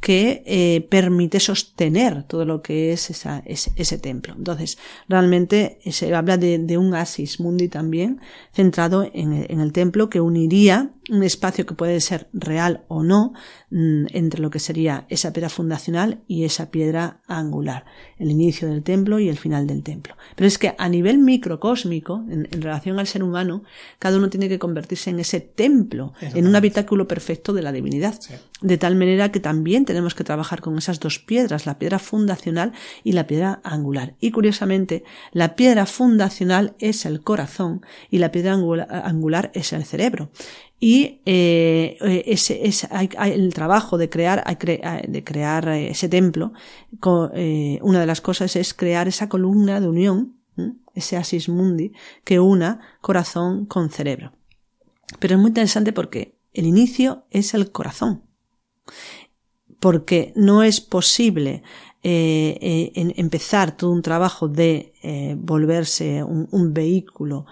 [0.00, 4.34] que eh, permite sostener todo lo que es ese, templo.
[4.36, 8.20] Entonces, realmente eh, se habla de, un asis mundi también,
[8.52, 13.32] centrado en el, templo, que uniría un espacio que puede ser real o no,
[13.70, 17.84] mm, entre lo que sería esa piedra fundacional y esa piedra angular,
[18.18, 20.16] el inicio del templo y el final del templo.
[20.36, 23.62] Pero es que a nivel microcósmico, en, relación al ser humano,
[23.98, 28.18] cada uno tiene que convertirse en ese templo, en un habitáculo perfecto de la divinidad.
[28.60, 32.72] De tal manera que también tenemos que trabajar con esas dos piedras, la piedra fundacional
[33.04, 34.14] y la piedra angular.
[34.20, 40.30] Y curiosamente, la piedra fundacional es el corazón y la piedra angular es el cerebro.
[40.80, 42.62] Y eh, ese,
[43.24, 44.44] el trabajo de crear,
[45.08, 46.52] de crear ese templo,
[47.34, 50.36] eh, una de las cosas es crear esa columna de unión,
[50.94, 51.92] ese asis mundi,
[52.24, 54.32] que una corazón con cerebro.
[55.18, 58.28] Pero es muy interesante porque el inicio es el corazón
[59.80, 61.62] porque no es posible
[62.02, 67.46] eh, eh, empezar todo un trabajo de eh, volverse un, vehículo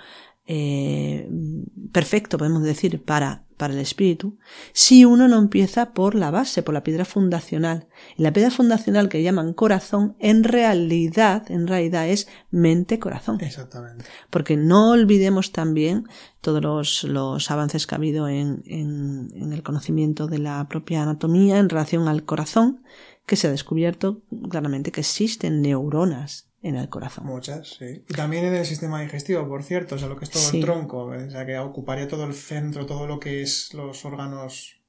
[1.92, 4.38] perfecto, podemos decir, para para el espíritu
[4.72, 7.88] si uno no empieza por la base, por la piedra fundacional.
[8.16, 13.38] Y la piedra fundacional que llaman corazón, en realidad, en realidad es mente-corazón.
[13.40, 14.04] Exactamente.
[14.30, 16.06] Porque no olvidemos también
[16.40, 21.02] todos los, los avances que ha habido en, en, en el conocimiento de la propia
[21.02, 22.82] anatomía en relación al corazón,
[23.26, 27.26] que se ha descubierto claramente que existen neuronas en el corazón.
[27.26, 28.04] Muchas, sí.
[28.08, 30.60] Y también en el sistema digestivo, por cierto, o sea, lo que es todo el
[30.60, 34.80] tronco, o sea, que ocuparía todo el centro, todo lo que es los órganos.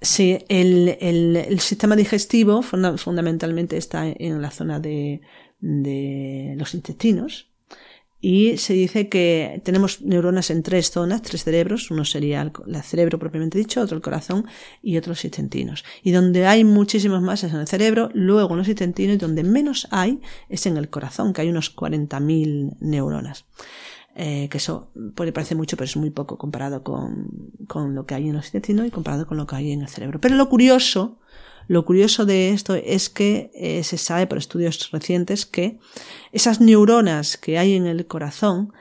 [0.00, 5.22] Sí, el, el, el sistema digestivo fundamentalmente está en la zona de,
[5.58, 7.50] de los intestinos,
[8.20, 13.18] y se dice que tenemos neuronas en tres zonas, tres cerebros, uno sería el, cerebro
[13.18, 14.46] propiamente dicho, otro el corazón
[14.82, 15.84] y otro los intestinos.
[16.02, 19.44] Y donde hay muchísimas más es en el cerebro, luego en los intestinos y donde
[19.44, 23.44] menos hay es en el corazón, que hay unos 40.000 neuronas.
[24.16, 28.16] Eh, que eso puede parecer mucho, pero es muy poco comparado con, con lo que
[28.16, 30.20] hay en los intestinos y comparado con lo que hay en el cerebro.
[30.20, 31.20] Pero lo curioso
[31.68, 35.78] lo curioso de esto es que eh, se sabe por estudios recientes que
[36.32, 38.72] esas neuronas que hay en el corazón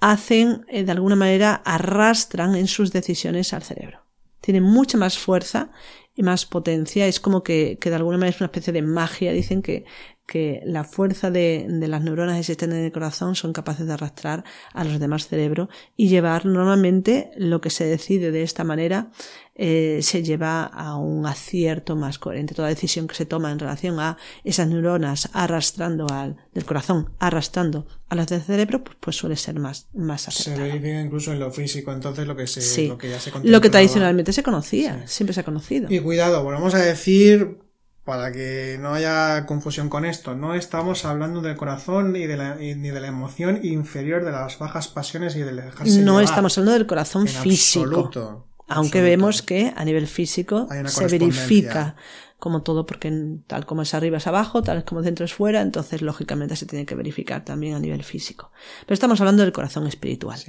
[0.00, 4.04] hacen, eh, de alguna manera, arrastran en sus decisiones al cerebro.
[4.40, 5.70] Tienen mucha más fuerza
[6.16, 7.06] y más potencia.
[7.06, 9.32] Es como que, que de alguna manera es una especie de magia.
[9.32, 9.84] Dicen que,
[10.26, 14.44] que la fuerza de, de, las neuronas existentes en el corazón son capaces de arrastrar
[14.72, 19.10] a los demás cerebros y llevar normalmente lo que se decide de esta manera
[19.54, 22.54] eh, se lleva a un acierto más coherente.
[22.54, 27.86] Toda decisión que se toma en relación a esas neuronas arrastrando al del corazón, arrastrando
[28.08, 30.56] a las del cerebro, pues, pues suele ser más, más acertada.
[30.56, 33.60] Se verifica incluso en lo físico, entonces lo que se, lo que ya se Lo
[33.60, 35.86] que tradicionalmente se conocía, siempre se ha conocido.
[35.90, 37.58] Y cuidado, volvemos a decir,
[38.04, 42.56] para que no haya confusión con esto, no estamos hablando del corazón ni de la,
[42.56, 46.78] ni de la emoción inferior de las bajas pasiones y del dejarse No estamos hablando
[46.78, 47.84] del corazón físico.
[47.84, 48.46] Absoluto.
[48.68, 51.94] Aunque vemos que a nivel físico se verifica
[52.42, 56.02] como todo, porque tal como es arriba es abajo, tal como dentro es fuera, entonces
[56.02, 58.50] lógicamente se tiene que verificar también a nivel físico.
[58.80, 60.40] Pero estamos hablando del corazón espiritual.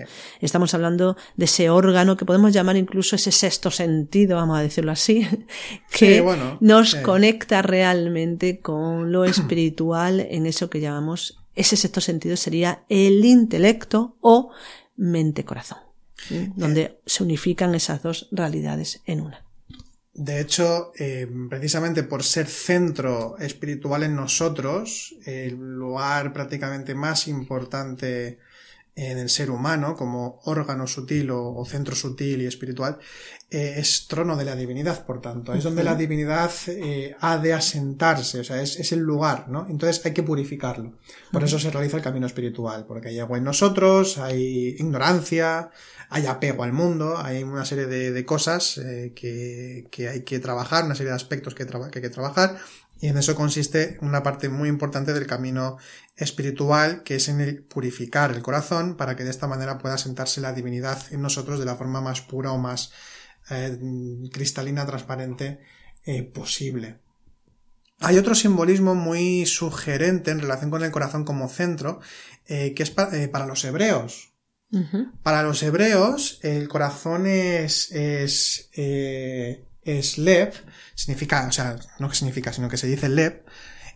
[0.42, 4.92] Estamos hablando de ese órgano que podemos llamar incluso ese sexto sentido, vamos a decirlo
[4.92, 5.28] así,
[5.92, 6.26] que
[6.62, 13.24] nos conecta realmente con lo espiritual en eso que llamamos, ese sexto sentido sería el
[13.24, 14.50] intelecto o
[14.96, 15.78] mente-corazón
[16.56, 19.44] donde se unifican esas dos realidades en una.
[20.14, 28.38] De hecho, eh, precisamente por ser centro espiritual en nosotros, el lugar prácticamente más importante
[28.96, 33.00] en el ser humano, como órgano sutil o, centro sutil y espiritual,
[33.50, 35.54] eh, es trono de la divinidad, por tanto.
[35.54, 39.66] Es donde la divinidad eh, ha de asentarse, o sea, es, el lugar, ¿no?
[39.68, 40.94] Entonces hay que purificarlo.
[41.32, 45.72] Por eso se realiza el camino espiritual, porque hay agua en nosotros, hay ignorancia,
[46.14, 50.94] hay apego al mundo, hay una serie de, cosas eh, que, hay que trabajar, una
[50.94, 52.60] serie de aspectos que, que hay que trabajar,
[53.02, 55.78] y en eso consiste una parte muy importante del camino
[56.16, 60.40] espiritual, que es en el purificar el corazón para que de esta manera pueda sentarse
[60.40, 62.92] la divinidad en nosotros de la forma más pura o más
[63.50, 63.76] eh,
[64.32, 65.62] cristalina, transparente
[66.06, 67.00] eh, posible.
[68.02, 72.02] Hay otro simbolismo muy sugerente en relación con el corazón como centro,
[72.46, 74.33] que es para los hebreos.
[75.22, 80.54] Para los hebreos, el corazón es, es, eh, es Lev,
[80.96, 83.44] significa, o sea, no que significa, sino que se dice Lev,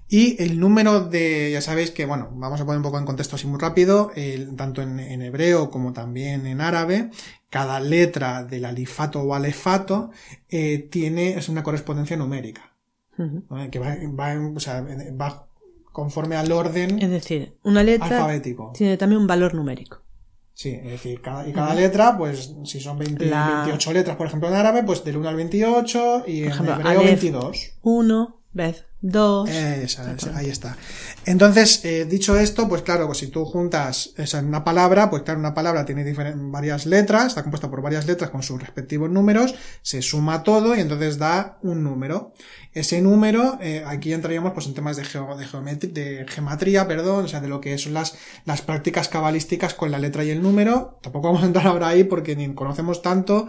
[0.09, 3.35] y el número de, ya sabéis que, bueno, vamos a poner un poco en contexto
[3.35, 4.11] así muy rápido,
[4.55, 7.09] tanto en, hebreo como también en árabe,
[7.49, 10.11] cada letra del alifato o alefato
[10.47, 12.73] eh, tiene, es una correspondencia numérica.
[13.71, 15.47] Que va, va, o sea, va
[15.91, 18.73] conforme al orden es decir, una letra alfabético.
[18.75, 20.03] tiene también un valor numérico.
[20.57, 24.55] Sí, es decir, cada, y cada letra, pues si son 28 letras, por ejemplo, en
[24.55, 27.73] árabe, pues del 1 al 28 y en hebreo 22.
[27.83, 29.49] 1, vez 2.
[30.33, 30.75] ahí está.
[31.25, 35.21] Entonces, eh, dicho esto, pues claro, pues si tú juntas esa en una palabra, pues
[35.21, 39.53] claro, una palabra tiene varias letras, está compuesta por varias letras con sus respectivos números,
[39.81, 42.33] se suma todo y entonces da un número.
[42.73, 47.39] Ese número, eh, aquí entraríamos pues en temas de, de, de geometría, perdón, o sea,
[47.39, 48.15] de lo que son las,
[48.45, 50.99] las prácticas cabalísticas con la letra y el número.
[51.01, 53.47] Tampoco vamos a entrar ahora ahí porque ni conocemos tanto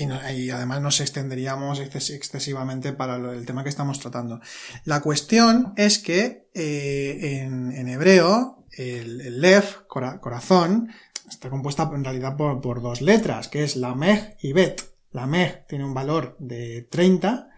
[0.00, 4.40] y, además nos extenderíamos excesivamente para el tema que estamos tratando.
[4.84, 10.88] La cuestión es que eh, en, hebreo el, lev, corazón,
[11.28, 14.82] está compuesta en realidad por, dos letras, que es la mej y bet.
[15.12, 17.50] La mej tiene un valor de 30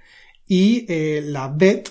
[0.46, 1.90] y eh, la bet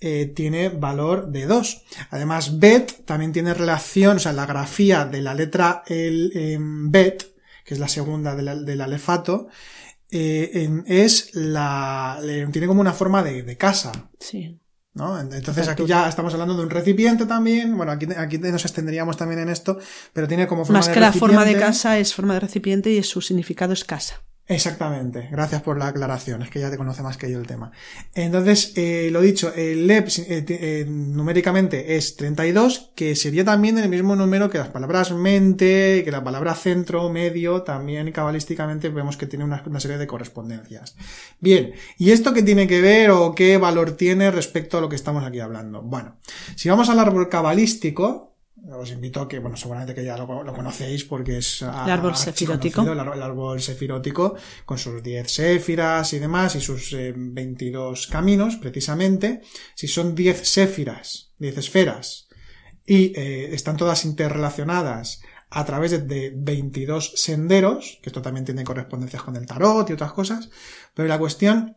[0.00, 1.84] eh, tiene valor de 2.
[2.10, 7.32] Además, bet también tiene relación, o sea, la grafía de la letra el bet,
[7.64, 9.48] que es la segunda del, alefato,
[10.12, 12.20] eh, es la,
[12.52, 14.10] tiene como una forma de, casa.
[14.20, 14.60] Sí.
[14.94, 15.18] ¿No?
[15.18, 17.76] Entonces aquí ya estamos hablando de un recipiente también.
[17.76, 19.78] Bueno, aquí, aquí nos extenderíamos también en esto,
[20.12, 23.02] pero tiene como forma Más que la forma de casa es forma de recipiente y
[23.02, 24.22] su significado es casa.
[24.48, 27.70] Exactamente, gracias por la aclaración, es que ya te conoce más que yo el tema.
[28.12, 33.88] Entonces, eh, lo dicho, el LEP eh, eh, numéricamente es 32, que sería también el
[33.88, 39.26] mismo número que las palabras mente, que la palabra centro, medio, también cabalísticamente vemos que
[39.26, 40.96] tiene una, una serie de correspondencias.
[41.38, 44.96] Bien, ¿y esto qué tiene que ver o qué valor tiene respecto a lo que
[44.96, 45.82] estamos aquí hablando?
[45.82, 46.16] Bueno,
[46.56, 48.31] si vamos al árbol cabalístico,
[48.70, 51.62] os invito a que, bueno, seguramente que ya lo, conocéis porque es...
[51.62, 52.82] el árbol sefirótico.
[52.82, 59.42] El, árbol sefirótico con sus 10 séfiras y demás y sus 22 eh, caminos, precisamente.
[59.74, 62.28] Si son 10 séfiras, 10 esferas,
[62.86, 68.64] y eh, están todas interrelacionadas a través de, de, 22 senderos, que esto también tiene
[68.64, 70.50] correspondencias con el tarot y otras cosas,
[70.94, 71.76] pero la cuestión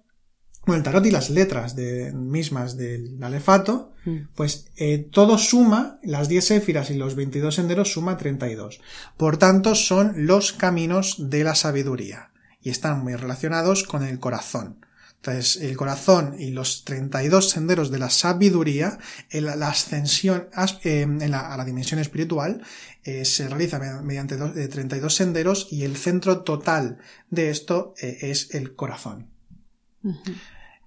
[0.65, 4.17] bueno, el tarot y las letras de, mismas del alefato, mm.
[4.35, 8.81] pues eh, todo suma, las 10 éfiras y los 22 senderos suma 32.
[9.15, 14.79] Por tanto, son los caminos de la sabiduría y están muy relacionados con el corazón.
[15.17, 18.99] Entonces, el corazón y los 32 senderos de la sabiduría,
[19.31, 22.61] la ascensión a la dimensión espiritual,
[23.03, 26.99] se realiza mediante 32 senderos y el centro total
[27.31, 29.31] de esto es el corazón.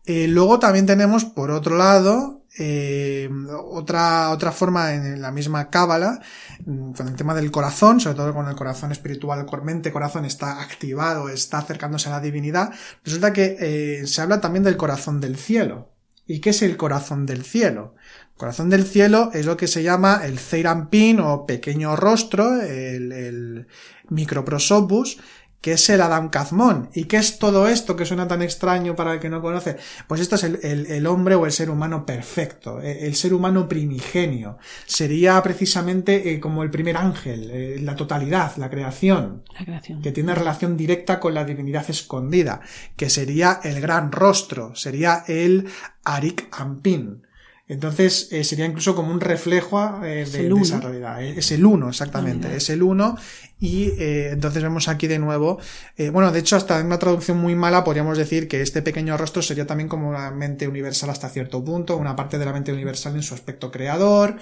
[0.09, 3.28] Luego también tenemos, por otro lado, eh,
[3.70, 6.20] otra, otra forma en la misma cábala,
[6.66, 10.61] mm, con el tema del corazón, sobre todo con el corazón espiritual, mente, corazón está
[10.61, 12.72] activado, está acercándose a la divinidad,
[13.04, 15.92] resulta que eh, se habla también del corazón del cielo.
[16.26, 17.94] ¿Y qué es el corazón del cielo?
[18.32, 23.12] El corazón del cielo es lo que se llama el Zeirampin o pequeño rostro, el,
[23.12, 23.66] el
[24.11, 25.18] microprosopus,
[25.61, 26.88] ¿Qué es el Adam Kazmón?
[26.94, 29.76] ¿Y qué es todo esto que suena tan extraño para el que no conoce?
[30.06, 34.59] Pues esto es el, hombre o el ser humano perfecto, e, el, ser humano primigenio.
[34.86, 40.12] Sería precisamente eh, como el primer ángel, eh, la totalidad, la creación, la creación, que
[40.12, 42.61] tiene relación directa con la divinidad escondida,
[42.96, 45.66] que sería el gran rostro, sería el
[46.04, 47.26] Arik Ampin.
[47.68, 51.22] Entonces eh, sería incluso como un reflejo de, esa realidad.
[51.22, 52.56] Es el uno, exactamente.
[52.56, 53.16] Es el uno
[53.60, 55.58] y eh, entonces vemos aquí de nuevo,
[55.96, 59.16] eh, bueno, de hecho hasta en una traducción muy mala podríamos decir que este pequeño
[59.18, 62.72] rostro sería también como una mente universal hasta cierto punto, una parte de la mente
[62.72, 64.36] universal en su aspecto creador,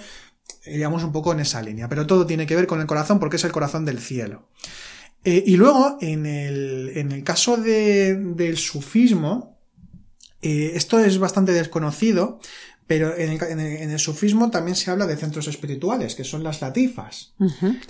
[0.65, 3.35] iríamos un poco en esa línea, pero todo tiene que ver con el corazón porque
[3.35, 4.47] es el corazón del cielo.
[5.25, 9.57] Eh, y luego, en el, en el caso de, del sufismo,
[10.39, 12.39] esto es bastante desconocido,
[12.87, 17.33] pero en el, sufismo también se habla de centros espirituales, que son las latifas,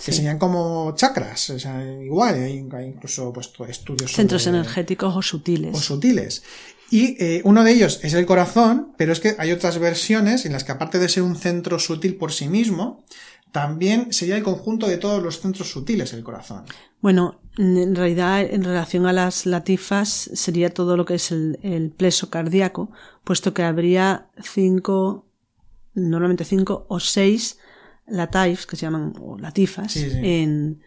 [0.04, 5.76] que serían como chakras, o sea, igual, hay, incluso pues, estudios Centros energéticos o sutiles.
[5.76, 6.42] O sutiles.
[6.90, 10.52] Y eh, uno de ellos es el corazón, pero es que hay otras versiones en
[10.52, 13.04] las que aparte de ser un centro sutil por sí mismo,
[13.52, 16.64] también sería el conjunto de todos los centros sutiles el corazón.
[17.00, 21.90] Bueno, en realidad, en relación a las latifas, sería todo lo que es el, el
[21.90, 22.90] pleso cardíaco,
[23.24, 25.26] puesto que habría cinco,
[25.94, 27.58] normalmente cinco o seis
[28.06, 30.82] latifs, que se llaman latifas, en,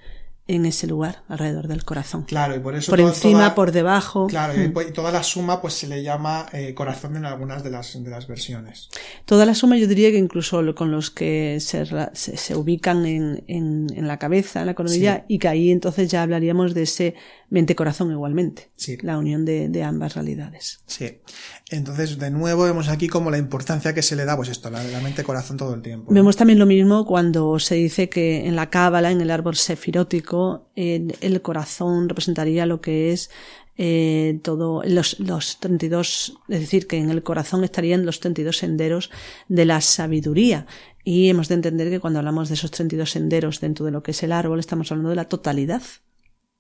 [0.48, 2.24] en ese lugar, alrededor del corazón.
[2.24, 2.92] Claro, y por eso.
[2.92, 4.28] Por encima, por debajo.
[4.28, 4.90] Claro, hmm.
[4.90, 8.10] y toda la suma, pues se le llama eh, corazón en algunas de las, de
[8.10, 8.90] las versiones.
[9.26, 13.88] Toda la suma, yo diría que incluso con los que se, se, ubican en, en,
[13.96, 17.16] en, la cabeza, en la coronilla, y que ahí entonces ya hablaríamos de ese
[17.50, 18.72] mente-corazón igualmente.
[18.76, 18.98] Sí.
[19.02, 20.80] La unión de, de, ambas realidades.
[20.88, 21.20] Sí.
[21.70, 24.84] Entonces, de nuevo, vemos aquí como la importancia que se le da, pues esto, la,
[24.84, 26.12] la mente-corazón todo el tiempo.
[26.14, 30.31] Vemos también lo mismo cuando se dice que en la cábala, en el árbol sefirótico,
[30.76, 33.30] el corazón representaría lo que es
[33.78, 39.10] eh, todo los, los 32, es decir, que en el corazón estarían los 32 senderos
[39.48, 40.68] de la sabiduría.
[41.04, 44.12] Y hemos de entender que cuando hablamos de esos 32 senderos dentro de lo que
[44.12, 45.82] es el árbol, estamos hablando de la totalidad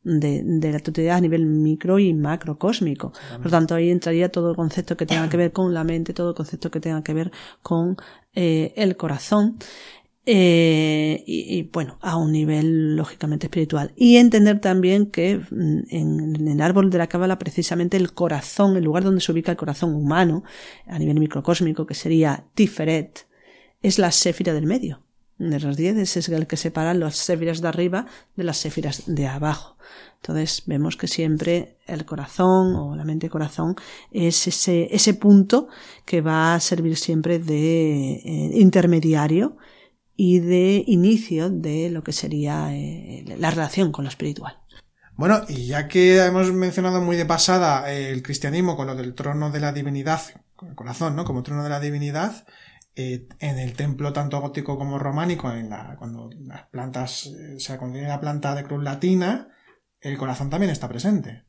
[0.03, 3.13] de, la totalidad a nivel micro y macrocósmico.
[3.37, 6.13] Por lo tanto, ahí entraría todo el concepto que tenga que ver con la mente,
[6.13, 7.97] todo el concepto que tenga que ver con
[8.33, 9.57] eh, el corazón.
[10.25, 13.91] Eh, y, bueno, a un nivel lógicamente espiritual.
[13.95, 18.77] Y entender también que mm, en, en el árbol de la cábala precisamente el corazón,
[18.77, 20.43] el lugar donde se ubica el corazón humano,
[20.85, 23.27] a nivel microcósmico, que sería Tiferet,
[23.81, 25.01] es la séfira del medio.
[25.41, 28.05] De los diez es el que separa las séfiras de arriba
[28.35, 29.75] de las séfiras de abajo.
[30.17, 33.75] Entonces vemos que siempre el corazón o la mente corazón
[34.11, 35.67] es ese, ese punto
[36.05, 39.57] que va a servir siempre de eh, intermediario
[40.15, 44.57] y de inicio de lo que sería eh, la relación con lo espiritual.
[45.15, 49.51] Bueno, y ya que hemos mencionado muy de pasada el cristianismo con lo del trono
[49.51, 50.21] de la divinidad,
[50.55, 51.25] con el corazón, ¿no?
[51.25, 52.45] Como trono de la divinidad,
[52.95, 57.59] eh, en el templo tanto gótico como románico, en la, cuando las plantas, eh, o
[57.59, 59.47] sea, cuando tiene la planta de cruz latina,
[59.99, 61.45] el corazón también está presente.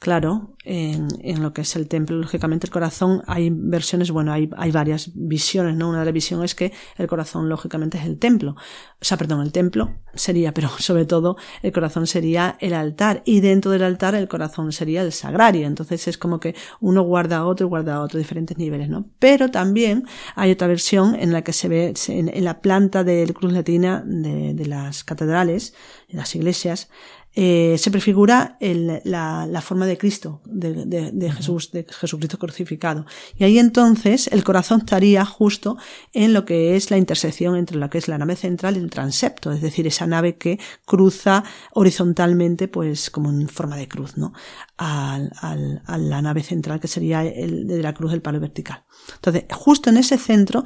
[0.00, 1.08] Claro, en,
[1.42, 5.74] lo que es el templo, lógicamente el corazón, hay versiones, bueno, hay, hay varias visiones,
[5.74, 5.88] ¿no?
[5.88, 8.52] Una de las visiones es que el corazón, lógicamente, es el templo.
[8.52, 13.40] O sea, perdón, el templo sería, pero sobre todo el corazón sería el altar y
[13.40, 15.66] dentro del altar el corazón sería el sagrario.
[15.66, 19.10] Entonces es como que uno guarda a otro y guarda a otro, diferentes niveles, ¿no?
[19.18, 20.04] Pero también
[20.36, 24.04] hay otra versión en la que se ve en, en la planta del cruz latina
[24.06, 25.74] de, de las catedrales,
[26.08, 26.88] de las iglesias,
[27.34, 32.38] eh, se prefigura el, la, la, forma de Cristo, de, de, de, Jesús, de Jesucristo
[32.38, 33.06] crucificado.
[33.36, 35.76] Y ahí entonces el corazón estaría justo
[36.12, 38.90] en lo que es la intersección entre lo que es la nave central y el
[38.90, 44.32] transepto, es decir, esa nave que cruza horizontalmente, pues como en forma de cruz, ¿no?
[44.76, 48.84] Al, al, a la nave central que sería el de la cruz del palo vertical.
[49.14, 50.64] Entonces, justo en ese centro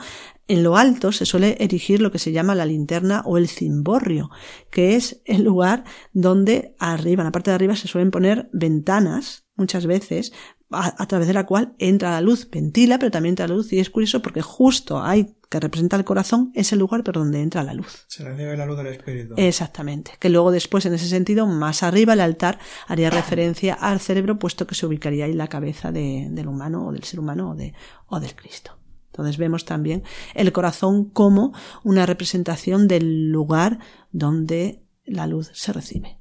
[0.52, 4.30] en lo alto se suele erigir lo que se llama la linterna o el cimborrio,
[4.70, 9.46] que es el lugar donde arriba, en la parte de arriba, se suelen poner ventanas,
[9.56, 10.34] muchas veces,
[10.70, 13.78] a, través de la cual entra la luz, ventila, pero también entra la luz y
[13.78, 17.62] es curioso porque justo hay que representa el corazón es el lugar por donde entra
[17.62, 18.04] la luz.
[18.08, 19.34] Se recibe la luz del espíritu.
[19.38, 20.12] Exactamente.
[20.18, 24.66] Que luego después, en ese sentido, más arriba el altar haría referencia al cerebro, puesto
[24.66, 27.72] que se ubicaría ahí la cabeza del humano o del ser humano o, de,
[28.06, 28.81] o del Cristo.
[29.12, 30.02] Entonces vemos también
[30.34, 31.52] el corazón como
[31.84, 33.78] una representación del lugar
[34.10, 36.18] donde la luz se recibe.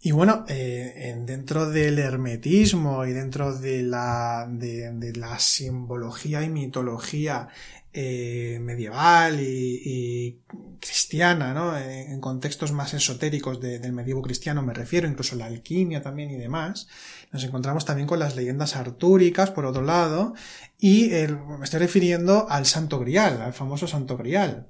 [0.00, 7.48] Y bueno, eh, dentro del hermetismo y dentro de la, de, la simbología y mitología
[7.92, 10.40] eh, medieval y,
[10.80, 11.76] cristiana, ¿no?
[11.76, 16.88] En, contextos más esotéricos del medievo cristiano me refiero, incluso la alquimia también y demás,
[17.32, 20.34] nos encontramos también con las leyendas artúricas, por otro lado,
[20.78, 24.68] y me estoy refiriendo al Santo Grial, al famoso Santo Grial.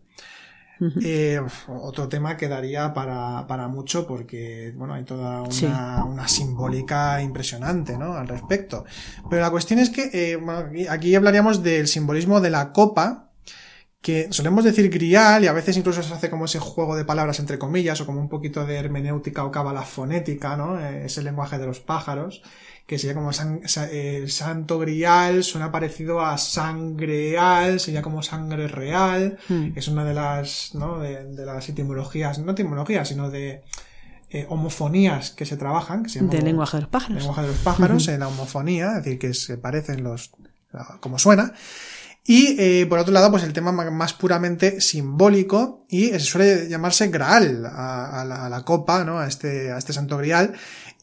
[1.02, 7.20] Eh, otro tema que daría para, para, mucho porque, bueno, hay toda una, una, simbólica
[7.20, 8.14] impresionante, ¿no?
[8.14, 8.84] Al respecto.
[9.28, 13.32] Pero la cuestión es que, eh, aquí hablaríamos del simbolismo de la copa,
[14.00, 17.40] que solemos decir grial y a veces incluso se hace como ese juego de palabras
[17.40, 20.78] entre comillas o como un poquito de hermenéutica o cábala fonética, ¿no?
[20.80, 22.42] Eh, ese lenguaje de los pájaros
[22.89, 29.72] que sería como el santo grial, suena parecido a sangreal, sería como sangre real, hmm.
[29.76, 30.99] es una de las, ¿no?
[30.99, 33.62] de, las etimologías, no etimologías, sino de
[34.30, 36.05] eh, homofonías que se trabajan.
[36.05, 37.18] Que se de lenguaje de los pájaros.
[37.18, 40.30] Lenguaje de los pájaros, en la homofonía, es decir, que se parecen los,
[41.01, 41.53] como suena.
[42.24, 47.09] Y eh, por otro lado, pues el tema más puramente simbólico y se suele llamarse
[47.09, 49.18] Graal a, la, a, la, copa, ¿no?
[49.18, 50.53] A este, a este santo grial,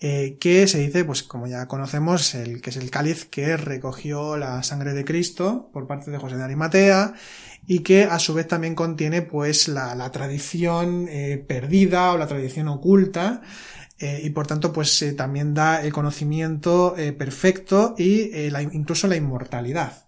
[0.01, 4.37] eh, que se dice, pues como ya conocemos, el, que es el cáliz que recogió
[4.37, 7.13] la sangre de Cristo por parte de José de Arimatea
[7.65, 12.67] y que a su vez también contiene pues la, tradición eh, perdida o la tradición
[12.67, 13.41] oculta
[13.97, 20.04] eh, y por tanto pues también da el conocimiento perfecto y la, incluso la inmortalidad.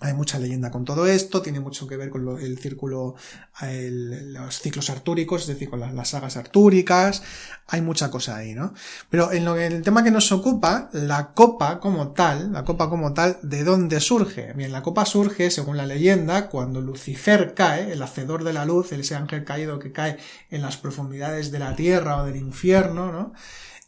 [0.00, 3.16] Hay mucha leyenda con todo esto, tiene mucho que ver con el círculo,
[3.60, 7.22] los ciclos artúricos, es decir, con las, sagas artúricas,
[7.66, 8.74] hay mucha cosa ahí, ¿no?
[9.10, 12.88] Pero en, lo, en el tema que nos ocupa, la copa como tal, la copa
[12.88, 14.52] como tal, ¿de dónde surge?
[14.52, 18.92] Bien, la copa surge, según la leyenda, cuando Lucifer cae, el hacedor de la luz,
[18.92, 20.18] ese ángel caído que cae
[20.50, 23.32] en las profundidades de la tierra o del infierno, ¿no?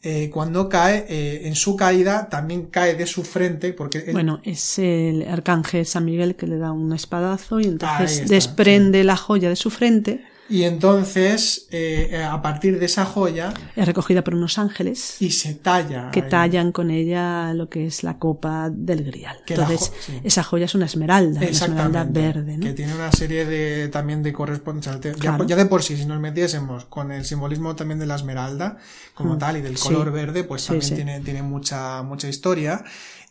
[0.03, 4.11] Eh, cuando cae, eh, en su caída también cae de su frente, porque...
[4.11, 9.15] Bueno, es el arcángel San Miguel que le da un espadazo y entonces desprende la
[9.15, 13.53] joya de su frente y entonces, eh, a partir de esa joya...
[13.75, 15.21] Es recogida por unos ángeles.
[15.21, 16.11] Y se talla.
[16.11, 19.37] Que tallan con ella lo que es la copa del grial.
[19.47, 19.93] entonces,
[20.23, 22.59] esa joya es una esmeralda, una esmeralda verde.
[22.59, 24.99] Que tiene una serie de también de correspondencia.
[25.19, 28.77] Ya, de por sí, si nos metiésemos con el simbolismo también de la esmeralda,
[29.13, 29.39] como mm.
[29.39, 32.83] tal, y del color verde, pues también tiene, tiene mucha, mucha historia.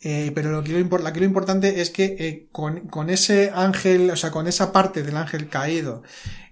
[0.02, 3.50] Eh, pero lo que lo, lo, que lo importante es que eh, con, con, ese
[3.54, 6.02] ángel, o sea, con esa parte del ángel caído,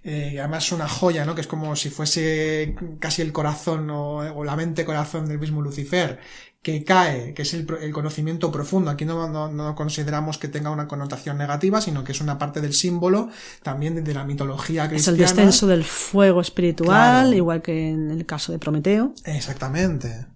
[0.04, 1.34] eh, además es una joya, ¿no?
[1.34, 6.20] Que es como si fuese casi el corazón o, la mente corazón del mismo Lucifer,
[6.60, 8.90] que cae, que es el, el conocimiento profundo.
[8.90, 12.60] Aquí no, no, no, consideramos que tenga una connotación negativa, sino que es una parte
[12.60, 13.30] del símbolo
[13.62, 15.16] también de la mitología cristiana.
[15.16, 19.14] Es el descenso del fuego espiritual, igual que en el caso de Prometeo.
[19.24, 20.26] Exactamente.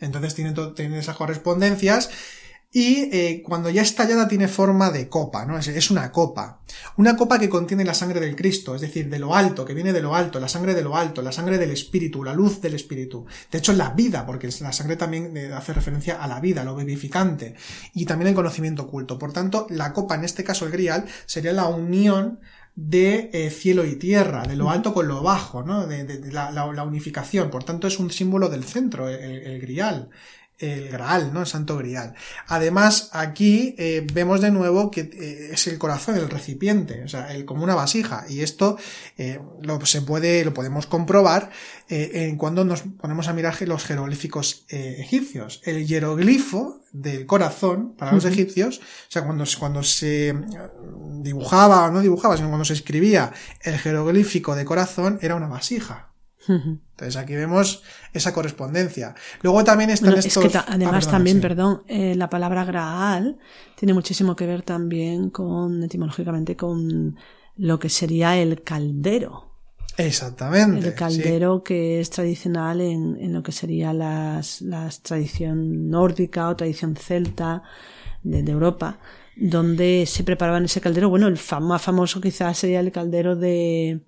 [0.00, 2.10] Entonces tiene, tiene esas correspondencias
[2.70, 5.58] y eh, cuando ya estallada tiene forma de copa, ¿no?
[5.58, 6.60] Es, una copa.
[6.98, 9.94] Una copa que contiene la sangre del Cristo, es decir, de lo alto, que viene
[9.94, 12.74] de lo alto, la sangre de lo alto, la sangre del Espíritu, la luz del
[12.74, 13.24] Espíritu.
[13.50, 16.76] De hecho, la vida, porque la sangre también eh, hace referencia a la vida, lo
[16.76, 17.54] vivificante,
[17.94, 19.18] y también el conocimiento oculto.
[19.18, 22.40] Por tanto, la copa, en este caso el grial, sería la unión
[22.80, 25.88] de eh, cielo y tierra, de lo alto con lo bajo, ¿no?
[25.88, 27.50] De, la, unificación.
[27.50, 30.10] Por tanto, es un símbolo del centro, el, grial.
[30.58, 31.40] El Graal, ¿no?
[31.40, 32.14] El Santo Grial.
[32.46, 37.32] Además, aquí eh, vemos de nuevo que eh, es el corazón, el recipiente, o sea,
[37.32, 38.24] el, como una vasija.
[38.28, 38.76] Y esto
[39.62, 41.50] lo se puede, lo podemos comprobar
[41.88, 45.62] en cuando nos ponemos a mirar los jeroglíficos egipcios.
[45.64, 50.34] El hieroglifo del corazón para los egipcios, o sea, cuando, cuando se
[51.22, 53.32] dibujaba, o no dibujaba, sino cuando se escribía
[53.62, 56.07] el jeroglífico de corazón, era una vasija.
[56.48, 57.82] Entonces aquí vemos
[58.12, 59.14] esa correspondencia.
[59.42, 60.44] Luego también están estos...
[60.44, 63.38] Es que además ah, también, perdón, eh, la palabra Graal
[63.76, 67.16] tiene muchísimo que ver también con, etimológicamente, con
[67.56, 69.46] lo que sería el caldero.
[69.96, 70.88] Exactamente.
[70.88, 76.56] El caldero que es tradicional en, en, lo que sería las, la tradición nórdica o
[76.56, 77.62] tradición celta
[78.22, 78.98] de, de Europa
[79.38, 81.08] donde se preparaban ese caldero.
[81.08, 84.00] Bueno, el más famoso quizás sería el caldero de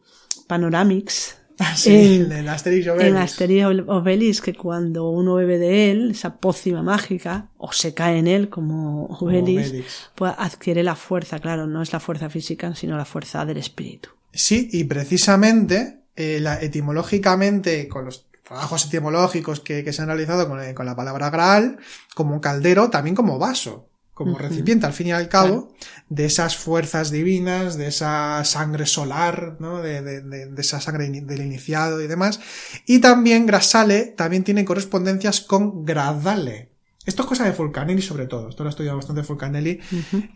[0.49, 1.37] Panoramix,
[1.87, 3.09] en, en Asterix Obelix.
[3.09, 8.19] En Asterix Obelix, que cuando uno bebe de él, esa pócima mágica, o se cae
[8.19, 9.73] en él como Obelix,
[10.15, 14.11] pues adquiere la fuerza, claro, no es la fuerza física, sino la fuerza del espíritu.
[14.33, 20.75] Sí, y precisamente, eh, la, etimológicamente, con los trabajos etimológicos que, se han realizado con,
[20.75, 21.79] con, la palabra Graal,
[22.15, 23.90] como caldero, también como vaso
[24.21, 25.73] como recipiente, al fin y al cabo,
[26.11, 29.81] de esas fuerzas divinas, de esa sangre solar, ¿no?
[29.81, 32.39] De, de, de, esa sangre del iniciado y demás.
[32.85, 36.69] Y también Grasale también tiene correspondencias con Gradale.
[37.07, 38.51] Esto es cosa de Fulcanelli sobre todo.
[38.51, 39.81] Esto lo he estudiado bastante Fulcanelli,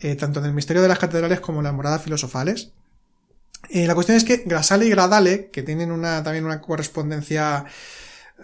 [0.00, 2.72] eh, tanto en el misterio de las catedrales como en las moradas filosofales.
[3.68, 7.66] Eh, la cuestión es que Grasale y Gradale, que tienen una, también una correspondencia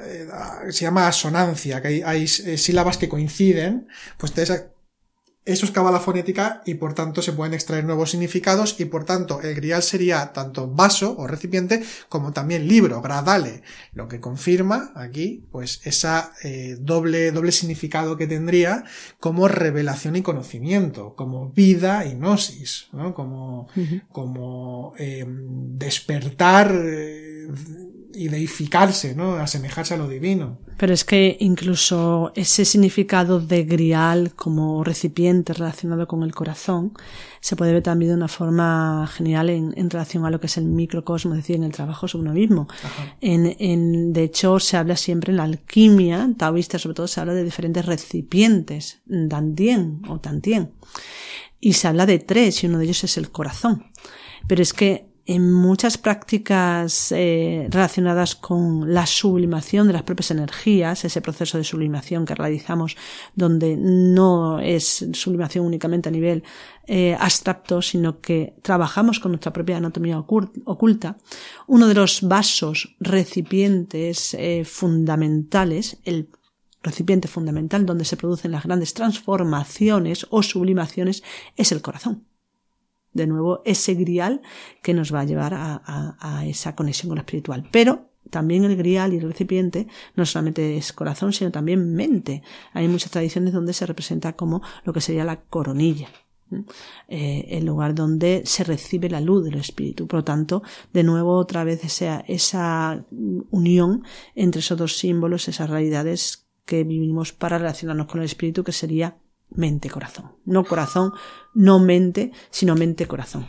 [0.01, 0.29] eh,
[0.69, 3.89] se llama asonancia, que hay, hay, sílabas que coinciden,
[4.19, 4.45] pues te
[5.53, 9.41] eso es cábala fonética y por tanto se pueden extraer nuevos significados y por tanto
[9.41, 15.45] el grial sería tanto vaso o recipiente como también libro, gradale, lo que confirma aquí
[15.51, 18.85] pues esa eh, doble, doble significado que tendría
[19.19, 23.15] como revelación y conocimiento, como vida y gnosis, ¿no?
[23.15, 23.69] como,
[24.13, 27.49] como eh, despertar eh,
[28.15, 29.35] y deificarse, ¿no?
[29.35, 30.59] asemejarse a lo divino.
[30.81, 36.95] Pero es que incluso ese significado de grial como recipiente relacionado con el corazón
[37.43, 40.57] se puede ver también de una forma genial en, en relación a lo que es
[40.57, 42.67] el microcosmo, es decir, en el trabajo sobre uno mismo.
[43.21, 47.35] En, en, de hecho, se habla siempre en la alquimia taoísta, sobre todo se habla
[47.35, 50.73] de diferentes recipientes, dantien o tantien.
[51.61, 53.85] Y se habla de tres y uno de ellos es el corazón.
[54.47, 61.05] Pero es que en muchas prácticas eh, relacionadas con la sublimación de las propias energías,
[61.05, 62.97] ese proceso de sublimación que realizamos,
[63.37, 66.43] donde no es sublimación únicamente a nivel
[66.89, 71.17] eh, abstracto, sino que trabajamos con nuestra propia anatomía oculta,
[71.69, 76.29] uno de los vasos recipientes eh, fundamentales, el
[76.83, 81.23] recipiente fundamental donde se producen las grandes transformaciones o sublimaciones,
[81.57, 82.25] es el corazón
[83.13, 84.43] de nuevo ese grial
[84.83, 87.69] que nos va a llevar a, esa conexión con lo espiritual.
[87.71, 92.43] Pero también el grial y el recipiente no solamente es corazón, sino también mente.
[92.73, 96.09] Hay muchas tradiciones donde se representa como lo que sería la coronilla.
[97.07, 100.09] Eh, el lugar donde se recibe la luz del espíritu.
[100.09, 103.05] Por lo tanto, de nuevo, otra vez esa, esa
[103.51, 104.03] unión
[104.35, 109.19] entre esos dos símbolos, esas realidades que vivimos para relacionarnos con el espíritu, que sería
[109.51, 110.37] mente-corazón.
[110.45, 111.13] No corazón,
[111.55, 113.47] no mente, sino mente-corazón.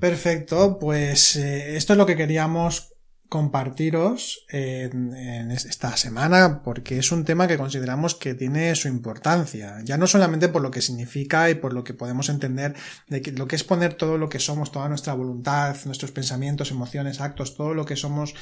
[0.00, 2.93] Perfecto, pues eh, esto es lo que queríamos
[3.34, 9.96] compartiros en, esta semana porque es un tema que consideramos que tiene su importancia, ya
[9.96, 12.76] no solamente por lo que significa y por lo que podemos entender
[13.08, 16.70] de que, lo que es poner todo lo que somos, toda nuestra voluntad, nuestros pensamientos,
[16.70, 18.36] emociones, actos, todo lo que somos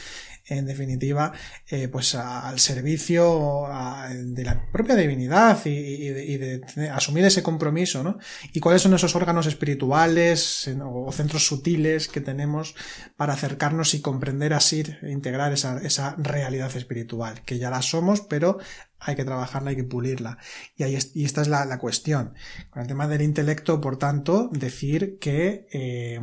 [0.47, 1.33] en definitiva,
[1.69, 3.65] eh, pues al servicio
[4.13, 6.61] de la propia divinidad y, de,
[6.93, 8.19] asumir ese compromiso, ¿no?
[8.53, 12.75] Y cuáles son esos órganos espirituales o centros sutiles que tenemos
[13.17, 18.59] para acercarnos y comprender así, integrar esa, esa realidad espiritual, que ya la somos, pero
[18.99, 20.39] hay que trabajarla, hay que pulirla.
[20.77, 22.35] Y, ahí y esta es la, la, cuestión.
[22.71, 26.21] Con el tema del intelecto, por tanto, decir que, eh,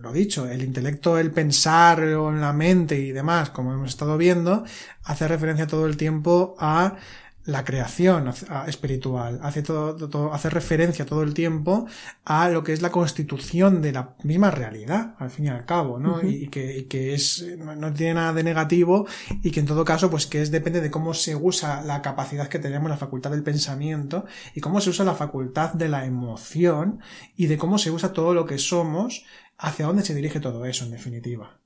[0.00, 4.64] lo dicho, el intelecto, el pensar en la mente y demás, como hemos estado viendo,
[5.04, 6.96] hace referencia todo el tiempo a
[7.44, 8.32] la creación
[8.66, 11.86] espiritual, hace todo, hace referencia todo el tiempo
[12.24, 15.98] a lo que es la constitución de la misma realidad, al fin y al cabo,
[15.98, 16.22] ¿no?
[16.22, 19.06] y, que, que, es, no, tiene nada de negativo
[19.42, 22.48] y que en todo caso, pues que es depende de cómo se usa la capacidad
[22.48, 24.24] que tenemos, la facultad del pensamiento
[24.54, 27.00] y cómo se usa la facultad de la emoción
[27.36, 29.24] y de cómo se usa todo lo que somos,
[29.58, 31.61] hacia dónde se dirige todo eso, en definitiva.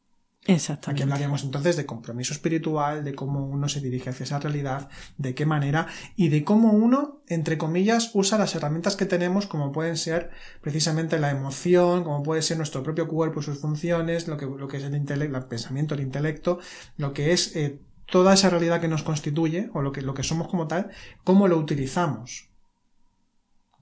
[0.48, 1.02] Exactamente.
[1.02, 4.88] Aquí hablaríamos entonces de compromiso espiritual, de cómo uno se dirige hacia esa realidad,
[5.18, 9.72] de qué manera y de cómo uno, entre comillas, usa las herramientas que tenemos, como
[9.72, 10.30] pueden ser
[10.60, 14.76] precisamente la emoción, como puede ser nuestro propio cuerpo, sus funciones, lo que, lo que
[14.76, 16.60] es el, intelecto, el pensamiento, el intelecto,
[16.96, 20.22] lo que es eh, toda esa realidad que nos constituye, o lo que, lo que
[20.22, 20.90] somos como tal,
[21.24, 22.50] cómo lo utilizamos,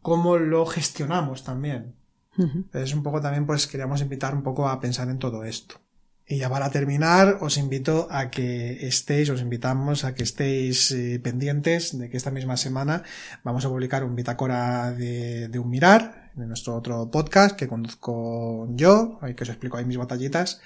[0.00, 1.94] cómo lo gestionamos también.
[2.72, 5.76] Es un poco también, pues queríamos invitar un poco a pensar en todo esto.
[6.26, 11.20] Y ya para terminar, os invito a que estéis, os invitamos a que estéis eh,
[11.20, 13.02] pendientes de que esta misma semana
[13.44, 19.20] vamos a publicar un bitácora de, un mirar, de nuestro otro podcast que conduzco yo,
[19.36, 20.62] que os explico ahí mis batallitas.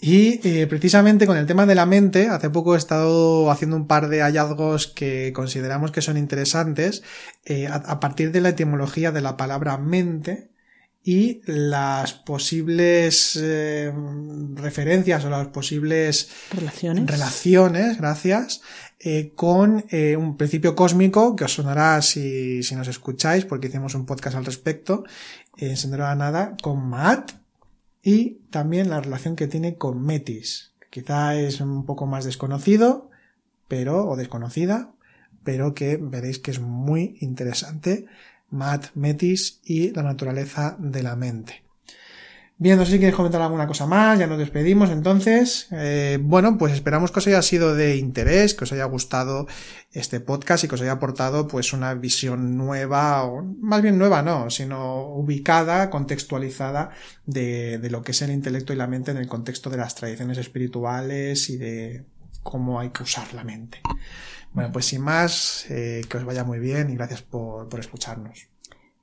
[0.00, 3.86] Y eh, precisamente con el tema de la mente, hace poco he estado haciendo un
[3.86, 7.02] par de hallazgos que consideramos que son interesantes
[7.44, 10.55] eh, a, partir de la etimología de la palabra mente
[11.06, 13.92] y las posibles eh,
[14.54, 18.60] referencias o las posibles relaciones, relaciones gracias,
[18.98, 23.94] eh, con eh, un principio cósmico que os sonará si, si nos escucháis, porque hicimos
[23.94, 25.04] un podcast al respecto,
[25.56, 27.34] en Sendero a Nada, con Maat
[28.02, 30.72] y también la relación que tiene con Metis.
[30.90, 33.10] Quizá es un poco más desconocido,
[33.68, 34.90] pero, o desconocida,
[35.44, 38.06] pero que veréis que es muy interesante
[38.50, 41.66] Matt Metis y la naturaleza de la mente.
[42.58, 45.68] Bien, no sé si queréis comentar alguna cosa más, ya nos despedimos entonces.
[45.72, 49.46] Eh, bueno, pues esperamos que os haya sido de interés, que os haya gustado
[49.92, 54.22] este podcast y que os haya aportado pues una visión nueva, o más bien nueva
[54.22, 56.92] no, sino ubicada, contextualizada
[57.26, 60.38] de lo que es el intelecto y la mente en el contexto de las tradiciones
[60.38, 62.06] espirituales y de
[62.42, 63.82] cómo hay que usar la mente.
[64.56, 68.48] Bueno, pues sin más, eh, que os vaya muy bien y gracias por, por escucharnos.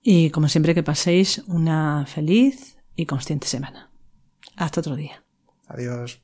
[0.01, 3.91] Y como siempre que paséis una feliz y consciente semana.
[4.55, 5.23] Hasta otro día.
[5.67, 6.22] Adiós.